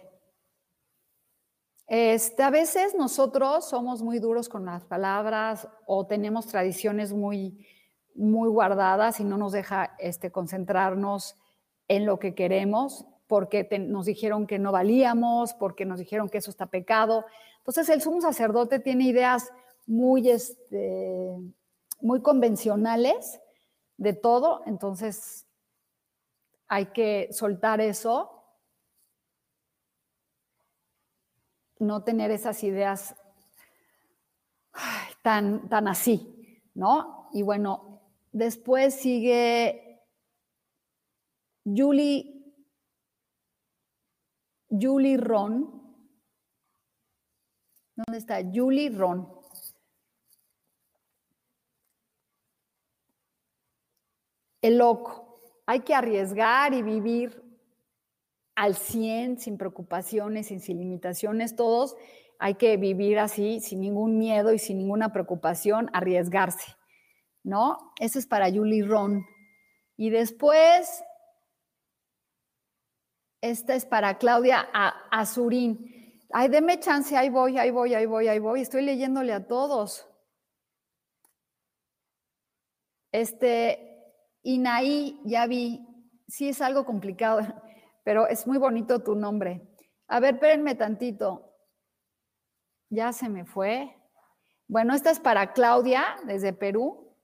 Este, 1.87 2.43
a 2.43 2.51
veces 2.51 2.95
nosotros 2.95 3.69
somos 3.69 4.03
muy 4.03 4.19
duros 4.19 4.49
con 4.49 4.65
las 4.65 4.85
palabras 4.85 5.69
o 5.87 6.07
tenemos 6.07 6.47
tradiciones 6.47 7.13
muy, 7.13 7.67
muy 8.15 8.49
guardadas 8.49 9.21
y 9.21 9.25
no 9.25 9.37
nos 9.37 9.53
deja 9.53 9.95
este, 9.99 10.31
concentrarnos 10.31 11.37
en 11.89 12.07
lo 12.07 12.19
que 12.19 12.35
queremos, 12.35 13.07
porque 13.27 13.67
nos 13.79 14.07
dijeron 14.07 14.47
que 14.47 14.59
no 14.59 14.73
valíamos, 14.73 15.55
porque 15.55 15.85
nos 15.85 15.99
dijeron 15.99 16.29
que 16.29 16.39
eso 16.39 16.51
está 16.51 16.67
pecado. 16.67 17.25
Entonces 17.59 17.89
el 17.89 18.03
sumo 18.03 18.21
sacerdote 18.21 18.79
tiene 18.81 19.05
ideas 19.05 19.51
muy, 19.87 20.29
este, 20.29 21.37
muy 22.03 22.21
convencionales 22.21 23.41
de 23.97 24.13
todo, 24.13 24.63
entonces 24.67 25.47
hay 26.69 26.87
que 26.87 27.29
soltar 27.33 27.81
eso, 27.81 28.45
no 31.79 32.05
tener 32.05 32.31
esas 32.31 32.63
ideas 32.65 33.15
tan, 35.23 35.69
tan 35.69 35.89
así, 35.89 36.63
¿no? 36.75 37.29
Y 37.33 37.43
bueno, 37.43 38.03
después 38.33 38.95
sigue 38.95 40.03
Julie, 41.65 42.55
Julie 44.69 45.17
Ron. 45.17 45.81
¿Dónde 47.95 48.19
está? 48.19 48.41
Julie 48.43 48.91
Ron. 48.91 49.42
El 54.63 54.79
loco. 54.79 55.41
Hay 55.67 55.81
que 55.81 55.95
arriesgar 55.95 56.73
y 56.73 56.83
vivir 56.83 57.43
al 58.55 58.77
100, 58.77 59.39
sin 59.39 59.59
preocupaciones, 59.59 60.47
sin, 60.47 60.79
limitaciones, 60.79 61.57
todos. 61.57 61.97
Hay 62.39 62.55
que 62.55 62.77
vivir 62.77 63.19
así, 63.19 63.61
sin 63.61 63.81
ningún 63.81 64.19
miedo 64.19 64.53
y 64.53 64.59
sin 64.59 64.79
ninguna 64.79 65.13
preocupación, 65.13 65.91
arriesgarse, 65.93 66.75
¿no? 67.45 67.93
Eso 68.01 68.19
es 68.19 68.27
para 68.27 68.51
Julie 68.51 68.85
Ron. 68.85 69.25
Y 69.97 70.11
después 70.11 71.05
esta 73.43 73.75
es 73.75 73.85
para 73.85 74.19
Claudia 74.19 74.69
Azurín. 75.11 76.21
Ay, 76.33 76.49
deme 76.49 76.79
chance, 76.79 77.17
ahí 77.17 77.29
voy, 77.29 77.59
ahí 77.59 77.71
voy, 77.71 77.93
ahí 77.93 78.07
voy, 78.07 78.29
ahí 78.29 78.39
voy. 78.39 78.61
Estoy 78.61 78.83
leyéndole 78.83 79.33
a 79.33 79.47
todos. 79.47 80.09
Este, 83.11 83.92
Inaí, 84.43 85.21
ya 85.25 85.47
vi, 85.47 85.87
sí 86.27 86.49
es 86.49 86.61
algo 86.61 86.85
complicado, 86.85 87.41
pero 88.05 88.27
es 88.27 88.47
muy 88.47 88.59
bonito 88.59 89.03
tu 89.03 89.15
nombre. 89.15 89.69
A 90.09 90.21
ver, 90.21 90.35
espérenme 90.35 90.75
tantito. 90.75 91.55
Ya 92.91 93.13
se 93.13 93.29
me 93.29 93.45
fue. 93.45 93.97
Bueno, 94.69 94.95
esta 94.95 95.11
es 95.11 95.21
para 95.21 95.53
Claudia 95.53 96.17
desde 96.27 96.53
Perú. 96.53 97.17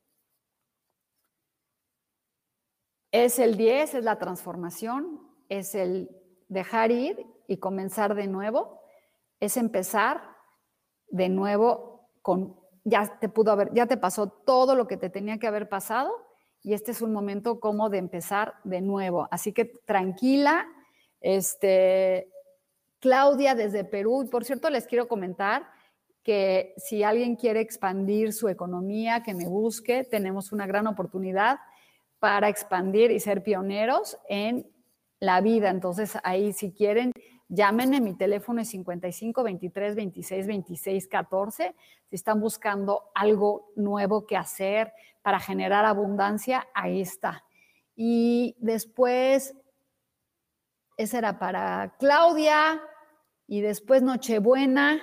Es 3.11 3.39
el 3.39 3.57
10, 3.57 3.95
es 3.95 4.05
la 4.05 4.19
transformación 4.19 5.29
es 5.49 5.75
el 5.75 6.11
dejar 6.49 6.91
ir 6.91 7.27
y 7.47 7.59
comenzar 7.59 8.15
de 8.15 8.27
nuevo, 8.27 8.81
es 9.41 9.57
empezar 9.57 10.37
de 11.09 11.29
nuevo 11.29 12.11
con, 12.23 12.59
ya 12.85 13.19
te 13.19 13.29
pudo 13.29 13.53
haber, 13.53 13.73
ya 13.73 13.87
te 13.87 13.97
pasó 13.97 14.29
todo 14.29 14.75
lo 14.75 14.87
que 14.87 14.97
te 14.97 15.11
tenía 15.11 15.39
que 15.39 15.47
haber 15.47 15.69
pasado 15.69 16.13
y 16.63 16.75
este 16.75 16.91
es 16.91 17.03
un 17.03 17.13
momento 17.13 17.61
como 17.61 17.89
de 17.89 17.99
empezar 17.99 18.55
de 18.65 18.81
nuevo. 18.81 19.29
Así 19.31 19.53
que 19.53 19.67
tranquila, 19.85 20.67
este, 21.21 22.31
Claudia 23.01 23.55
desde 23.55 23.85
Perú, 23.85 24.25
y 24.25 24.29
por 24.29 24.45
cierto 24.45 24.71
les 24.71 24.87
quiero 24.87 25.09
comentar 25.09 25.69
que 26.23 26.75
si 26.77 27.03
alguien 27.03 27.37
quiere 27.37 27.61
expandir 27.61 28.33
su 28.33 28.49
economía, 28.49 29.23
que 29.23 29.35
me 29.35 29.49
busque, 29.49 30.05
tenemos 30.05 30.53
una 30.53 30.67
gran 30.67 30.87
oportunidad 30.87 31.59
para 32.19 32.49
expandir 32.49 33.11
y 33.11 33.21
ser 33.21 33.43
pioneros 33.43 34.19
en 34.29 34.67
la 35.21 35.41
vida. 35.41 35.71
Entonces, 35.71 36.19
ahí 36.25 36.53
si 36.53 36.73
quieren, 36.73 37.13
llámenme, 37.49 38.01
mi 38.01 38.15
teléfono 38.15 38.61
es 38.61 38.69
55 38.69 39.43
23 39.43 39.95
26 39.95 40.47
26 40.47 41.09
14. 41.09 41.75
Si 42.09 42.17
están 42.17 42.41
buscando 42.41 43.11
algo 43.15 43.73
nuevo 43.77 44.27
que 44.27 44.37
hacer 44.37 44.93
para 45.23 45.41
generar 45.41 45.85
abundancia, 45.85 46.69
ahí 46.75 47.01
está. 47.01 47.45
Y 47.97 48.57
después, 48.61 49.55
esa 50.97 51.19
era 51.19 51.39
para 51.39 51.95
Claudia, 51.99 52.81
y 53.49 53.63
después 53.63 54.03
Nochebuena. 54.03 55.01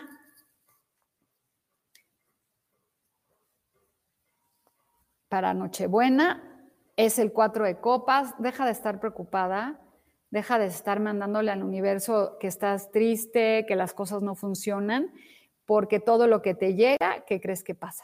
Para 5.28 5.54
Nochebuena 5.54 6.42
es 6.96 7.20
el 7.20 7.34
4 7.34 7.66
de 7.66 7.82
copas, 7.82 8.36
deja 8.38 8.66
de 8.66 8.72
estar 8.72 9.00
preocupada 9.00 9.82
Deja 10.32 10.60
de 10.60 10.66
estar 10.66 11.00
mandándole 11.00 11.52
al 11.52 11.64
universo 11.64 12.38
que 12.40 12.48
estás 12.48 12.92
triste, 12.92 13.66
que 13.68 13.76
las 13.76 13.94
cosas 13.94 14.22
no 14.22 14.36
funcionan, 14.36 15.12
porque 15.66 16.00
todo 16.00 16.28
lo 16.28 16.42
que 16.42 16.56
te 16.56 16.76
llega, 16.76 17.24
¿qué 17.26 17.40
crees 17.40 17.64
que 17.64 17.76
pasa? 17.76 18.04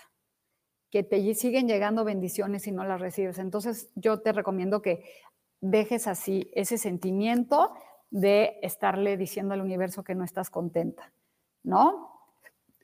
Que 0.89 1.03
te 1.03 1.33
siguen 1.33 1.67
llegando 1.67 2.03
bendiciones 2.03 2.67
y 2.67 2.71
no 2.71 2.83
las 2.83 3.01
recibes. 3.01 3.37
Entonces 3.37 3.89
yo 3.95 4.21
te 4.21 4.33
recomiendo 4.33 4.81
que 4.81 5.03
dejes 5.61 6.07
así 6.07 6.51
ese 6.53 6.77
sentimiento 6.77 7.73
de 8.09 8.59
estarle 8.61 9.15
diciendo 9.15 9.53
al 9.53 9.61
universo 9.61 10.03
que 10.03 10.15
no 10.15 10.23
estás 10.23 10.49
contenta, 10.49 11.13
¿no? 11.63 12.19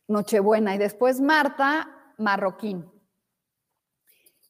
Nochebuena. 0.07 0.73
Y 0.73 0.77
después 0.77 1.19
Marta 1.19 2.13
Marroquín. 2.17 2.96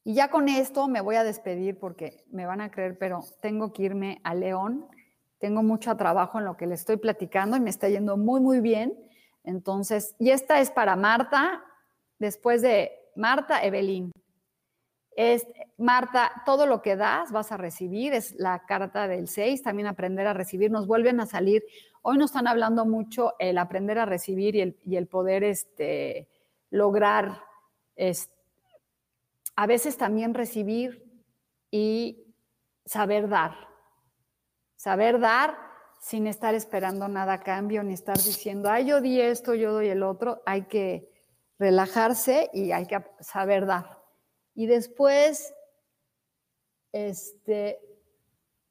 Y 0.08 0.14
ya 0.14 0.30
con 0.30 0.48
esto 0.48 0.88
me 0.88 1.02
voy 1.02 1.16
a 1.16 1.22
despedir 1.22 1.78
porque 1.78 2.24
me 2.30 2.46
van 2.46 2.62
a 2.62 2.70
creer, 2.70 2.96
pero 2.96 3.22
tengo 3.42 3.74
que 3.74 3.82
irme 3.82 4.22
a 4.24 4.34
León. 4.34 4.88
Tengo 5.36 5.62
mucho 5.62 5.94
trabajo 5.98 6.38
en 6.38 6.46
lo 6.46 6.56
que 6.56 6.66
le 6.66 6.76
estoy 6.76 6.96
platicando 6.96 7.58
y 7.58 7.60
me 7.60 7.68
está 7.68 7.90
yendo 7.90 8.16
muy, 8.16 8.40
muy 8.40 8.60
bien. 8.60 8.98
Entonces, 9.44 10.16
y 10.18 10.30
esta 10.30 10.60
es 10.60 10.70
para 10.70 10.96
Marta, 10.96 11.62
después 12.18 12.62
de 12.62 12.90
Marta, 13.16 13.62
Evelyn. 13.62 14.10
Es, 15.14 15.46
Marta, 15.76 16.42
todo 16.46 16.64
lo 16.64 16.80
que 16.80 16.96
das 16.96 17.30
vas 17.30 17.52
a 17.52 17.58
recibir, 17.58 18.14
es 18.14 18.34
la 18.36 18.64
carta 18.64 19.08
del 19.08 19.28
6, 19.28 19.62
también 19.62 19.88
aprender 19.88 20.26
a 20.26 20.32
recibir. 20.32 20.70
Nos 20.70 20.86
vuelven 20.86 21.20
a 21.20 21.26
salir 21.26 21.62
hoy 22.00 22.16
nos 22.16 22.30
están 22.30 22.46
hablando 22.46 22.86
mucho 22.86 23.34
el 23.38 23.58
aprender 23.58 23.98
a 23.98 24.06
recibir 24.06 24.56
y 24.56 24.62
el, 24.62 24.78
y 24.86 24.96
el 24.96 25.06
poder 25.06 25.44
este, 25.44 26.30
lograr 26.70 27.42
a 29.58 29.66
veces 29.66 29.96
también 29.96 30.34
recibir 30.34 31.04
y 31.72 32.32
saber 32.84 33.28
dar. 33.28 33.56
Saber 34.76 35.18
dar 35.18 35.58
sin 36.00 36.28
estar 36.28 36.54
esperando 36.54 37.08
nada 37.08 37.32
a 37.32 37.40
cambio, 37.40 37.82
ni 37.82 37.92
estar 37.92 38.16
diciendo, 38.16 38.70
ay, 38.70 38.86
yo 38.86 39.00
di 39.00 39.20
esto, 39.20 39.54
yo 39.54 39.72
doy 39.72 39.88
el 39.88 40.04
otro. 40.04 40.44
Hay 40.46 40.66
que 40.66 41.10
relajarse 41.58 42.48
y 42.52 42.70
hay 42.70 42.86
que 42.86 43.04
saber 43.18 43.66
dar. 43.66 44.00
Y 44.54 44.66
después, 44.66 45.52
este, 46.92 47.80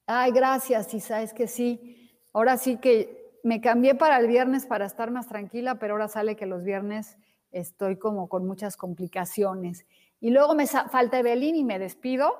ay, 0.05 0.31
gracias, 0.31 0.93
y 0.93 1.01
sabes 1.01 1.33
que 1.33 1.47
sí. 1.47 2.17
Ahora 2.31 2.55
sí 2.55 2.77
que 2.77 3.41
me 3.43 3.59
cambié 3.59 3.93
para 3.93 4.19
el 4.19 4.27
viernes 4.27 4.65
para 4.65 4.85
estar 4.85 5.11
más 5.11 5.27
tranquila, 5.27 5.79
pero 5.79 5.95
ahora 5.95 6.07
sale 6.07 6.37
que 6.37 6.45
los 6.45 6.63
viernes 6.63 7.17
estoy 7.51 7.97
como 7.97 8.29
con 8.29 8.47
muchas 8.47 8.77
complicaciones. 8.77 9.85
Y 10.19 10.31
luego 10.31 10.55
me 10.55 10.67
falta 10.67 11.19
Evelyn 11.19 11.55
y 11.55 11.63
me 11.63 11.79
despido. 11.79 12.35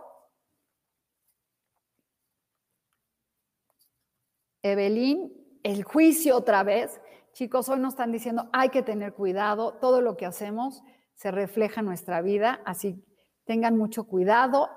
Evelyn, 4.64 5.32
el 5.64 5.84
juicio 5.84 6.38
otra 6.38 6.64
vez. 6.64 7.00
Chicos, 7.34 7.70
hoy 7.70 7.80
nos 7.80 7.94
están 7.94 8.12
diciendo, 8.12 8.50
hay 8.52 8.70
que 8.70 8.82
tener 8.82 9.14
cuidado, 9.14 9.76
todo 9.76 10.02
lo 10.02 10.18
que 10.18 10.26
hacemos 10.26 10.82
se 11.14 11.32
refleja 11.32 11.82
en 11.82 11.88
nuestra 11.88 12.22
vida, 12.22 12.62
así 12.66 13.04
tengan 13.46 13.78
mucho 13.78 14.06
cuidado 14.06 14.70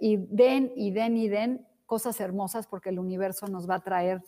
y 0.00 0.16
den 0.16 0.72
y 0.74 0.90
den 0.90 1.16
y 1.16 1.28
den 1.28 1.66
cosas 1.86 2.20
hermosas 2.20 2.66
porque 2.66 2.90
el 2.90 2.98
universo 2.98 3.46
nos 3.48 3.68
va 3.68 3.76
a 3.76 3.82
traer 3.82 4.22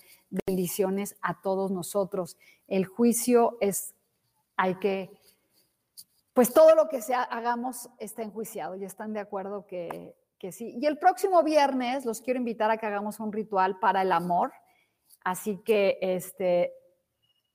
bendiciones 0.47 1.17
a 1.21 1.41
todos 1.41 1.71
nosotros. 1.71 2.37
El 2.67 2.87
juicio 2.87 3.57
es, 3.61 3.95
hay 4.57 4.77
que, 4.77 5.11
pues 6.35 6.53
todo 6.53 6.75
lo 6.75 6.88
que 6.88 7.03
sea, 7.03 7.23
hagamos 7.23 7.90
está 7.99 8.23
enjuiciado 8.23 8.77
y 8.77 8.85
están 8.85 9.12
de 9.12 9.21
acuerdo 9.21 9.66
que, 9.66 10.16
que 10.38 10.53
sí. 10.53 10.77
Y 10.81 10.87
el 10.87 10.99
próximo 10.99 11.42
viernes 11.42 12.05
los 12.05 12.21
quiero 12.21 12.38
invitar 12.38 12.71
a 12.71 12.79
que 12.79 12.87
hagamos 12.87 13.21
un 13.21 13.33
ritual 13.33 13.79
para 13.79 14.03
el 14.03 14.12
amor. 14.12 14.53
Así 15.25 15.62
que 15.64 15.99
este, 16.01 16.73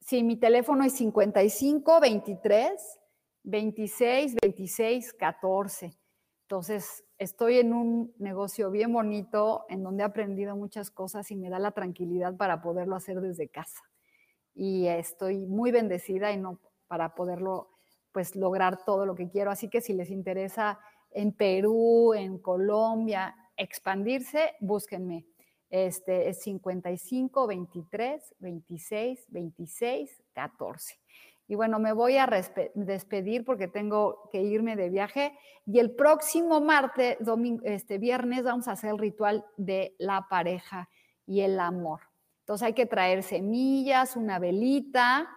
Sí, 0.08 0.24
mi 0.24 0.38
teléfono 0.38 0.86
es 0.86 0.94
55 0.94 2.00
23 2.00 3.00
26 3.44 4.36
26 4.42 5.14
14. 5.16 6.00
Entonces, 6.44 7.04
estoy 7.18 7.60
en 7.60 7.74
un 7.74 8.14
negocio 8.18 8.72
bien 8.72 8.94
bonito 8.94 9.66
en 9.68 9.84
donde 9.84 10.04
he 10.04 10.06
aprendido 10.06 10.56
muchas 10.56 10.92
cosas 10.92 11.30
y 11.30 11.36
me 11.36 11.50
da 11.50 11.60
la 11.60 11.72
tranquilidad 11.72 12.38
para 12.38 12.62
poderlo 12.62 12.96
hacer 12.96 13.20
desde 13.20 13.50
casa. 13.50 13.82
Y 14.56 14.88
estoy 14.88 15.46
muy 15.46 15.72
bendecida 15.72 16.32
y 16.32 16.38
no 16.38 16.62
para 16.88 17.14
poderlo 17.14 17.77
pues 18.12 18.36
lograr 18.36 18.84
todo 18.86 19.06
lo 19.06 19.16
que 19.16 19.30
quiero. 19.30 19.52
Así 19.52 19.70
que 19.70 19.82
si 19.82 19.94
les 19.94 20.10
interesa 20.10 20.80
en 21.12 21.32
Perú, 21.32 22.14
en 22.14 22.40
Colombia, 22.40 23.36
expandirse, 23.56 24.56
búsquenme. 24.60 25.26
Este 25.70 26.30
es 26.30 26.42
55, 26.44 27.48
23, 27.48 28.36
26, 28.40 29.26
26, 29.30 30.24
14. 30.34 31.00
Y 31.50 31.56
bueno, 31.56 31.80
me 31.80 31.94
voy 31.94 32.18
a 32.18 32.28
despedir 32.76 33.46
porque 33.46 33.68
tengo 33.68 34.30
que 34.32 34.42
irme 34.42 34.76
de 34.76 34.90
viaje. 34.90 35.38
Y 35.66 35.80
el 35.80 35.92
próximo 35.92 36.60
martes, 36.62 37.18
domingo, 37.20 37.62
este 37.64 37.98
viernes, 37.98 38.44
vamos 38.44 38.68
a 38.68 38.74
hacer 38.74 38.92
el 38.92 38.98
ritual 38.98 39.46
de 39.56 39.96
la 39.98 40.28
pareja 40.30 40.90
y 41.26 41.42
el 41.42 41.60
amor. 41.60 42.02
Entonces 42.42 42.66
hay 42.66 42.74
que 42.74 42.86
traer 42.86 43.24
semillas, 43.24 44.16
una 44.16 44.40
velita, 44.40 45.30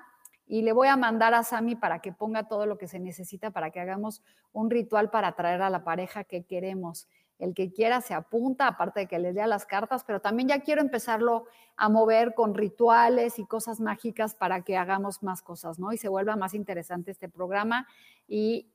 y 0.51 0.63
le 0.63 0.73
voy 0.73 0.89
a 0.89 0.97
mandar 0.97 1.33
a 1.33 1.45
Sami 1.45 1.77
para 1.77 2.01
que 2.01 2.13
ponga 2.13 2.49
todo 2.49 2.67
lo 2.67 2.77
que 2.77 2.89
se 2.89 2.99
necesita 2.99 3.53
para 3.53 3.71
que 3.71 3.79
hagamos 3.79 4.21
un 4.53 4.69
ritual 4.69 5.09
para 5.09 5.29
atraer 5.29 5.63
a 5.63 5.71
la 5.71 5.85
pareja 5.85 6.25
que 6.25 6.43
queremos. 6.43 7.07
El 7.39 7.55
que 7.55 7.73
quiera 7.73 8.01
se 8.01 8.15
apunta, 8.15 8.67
aparte 8.67 8.99
de 8.99 9.07
que 9.07 9.21
les 9.21 9.33
lea 9.33 9.47
las 9.47 9.65
cartas, 9.65 10.03
pero 10.03 10.21
también 10.21 10.49
ya 10.49 10.59
quiero 10.59 10.81
empezarlo 10.81 11.45
a 11.77 11.89
mover 11.89 12.35
con 12.35 12.55
rituales 12.55 13.39
y 13.39 13.47
cosas 13.47 13.79
mágicas 13.79 14.35
para 14.35 14.63
que 14.63 14.77
hagamos 14.77 15.23
más 15.23 15.41
cosas, 15.41 15.79
¿no? 15.79 15.93
Y 15.93 15.99
se 15.99 16.09
vuelva 16.09 16.35
más 16.35 16.53
interesante 16.53 17.13
este 17.13 17.29
programa 17.29 17.87
y 18.27 18.73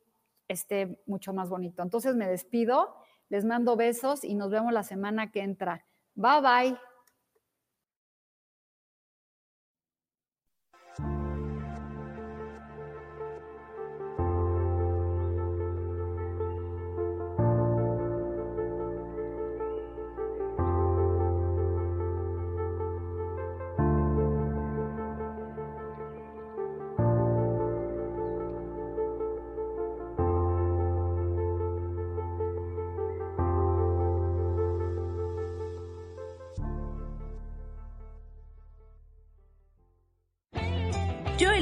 esté 0.47 1.03
mucho 1.05 1.33
más 1.33 1.49
bonito. 1.49 1.83
Entonces 1.83 2.15
me 2.15 2.25
despido, 2.25 2.95
les 3.27 3.43
mando 3.43 3.75
besos 3.75 4.23
y 4.23 4.35
nos 4.35 4.49
vemos 4.49 4.71
la 4.71 4.83
semana 4.83 5.29
que 5.29 5.41
entra. 5.41 5.83
Bye 6.15 6.41
bye. 6.41 6.94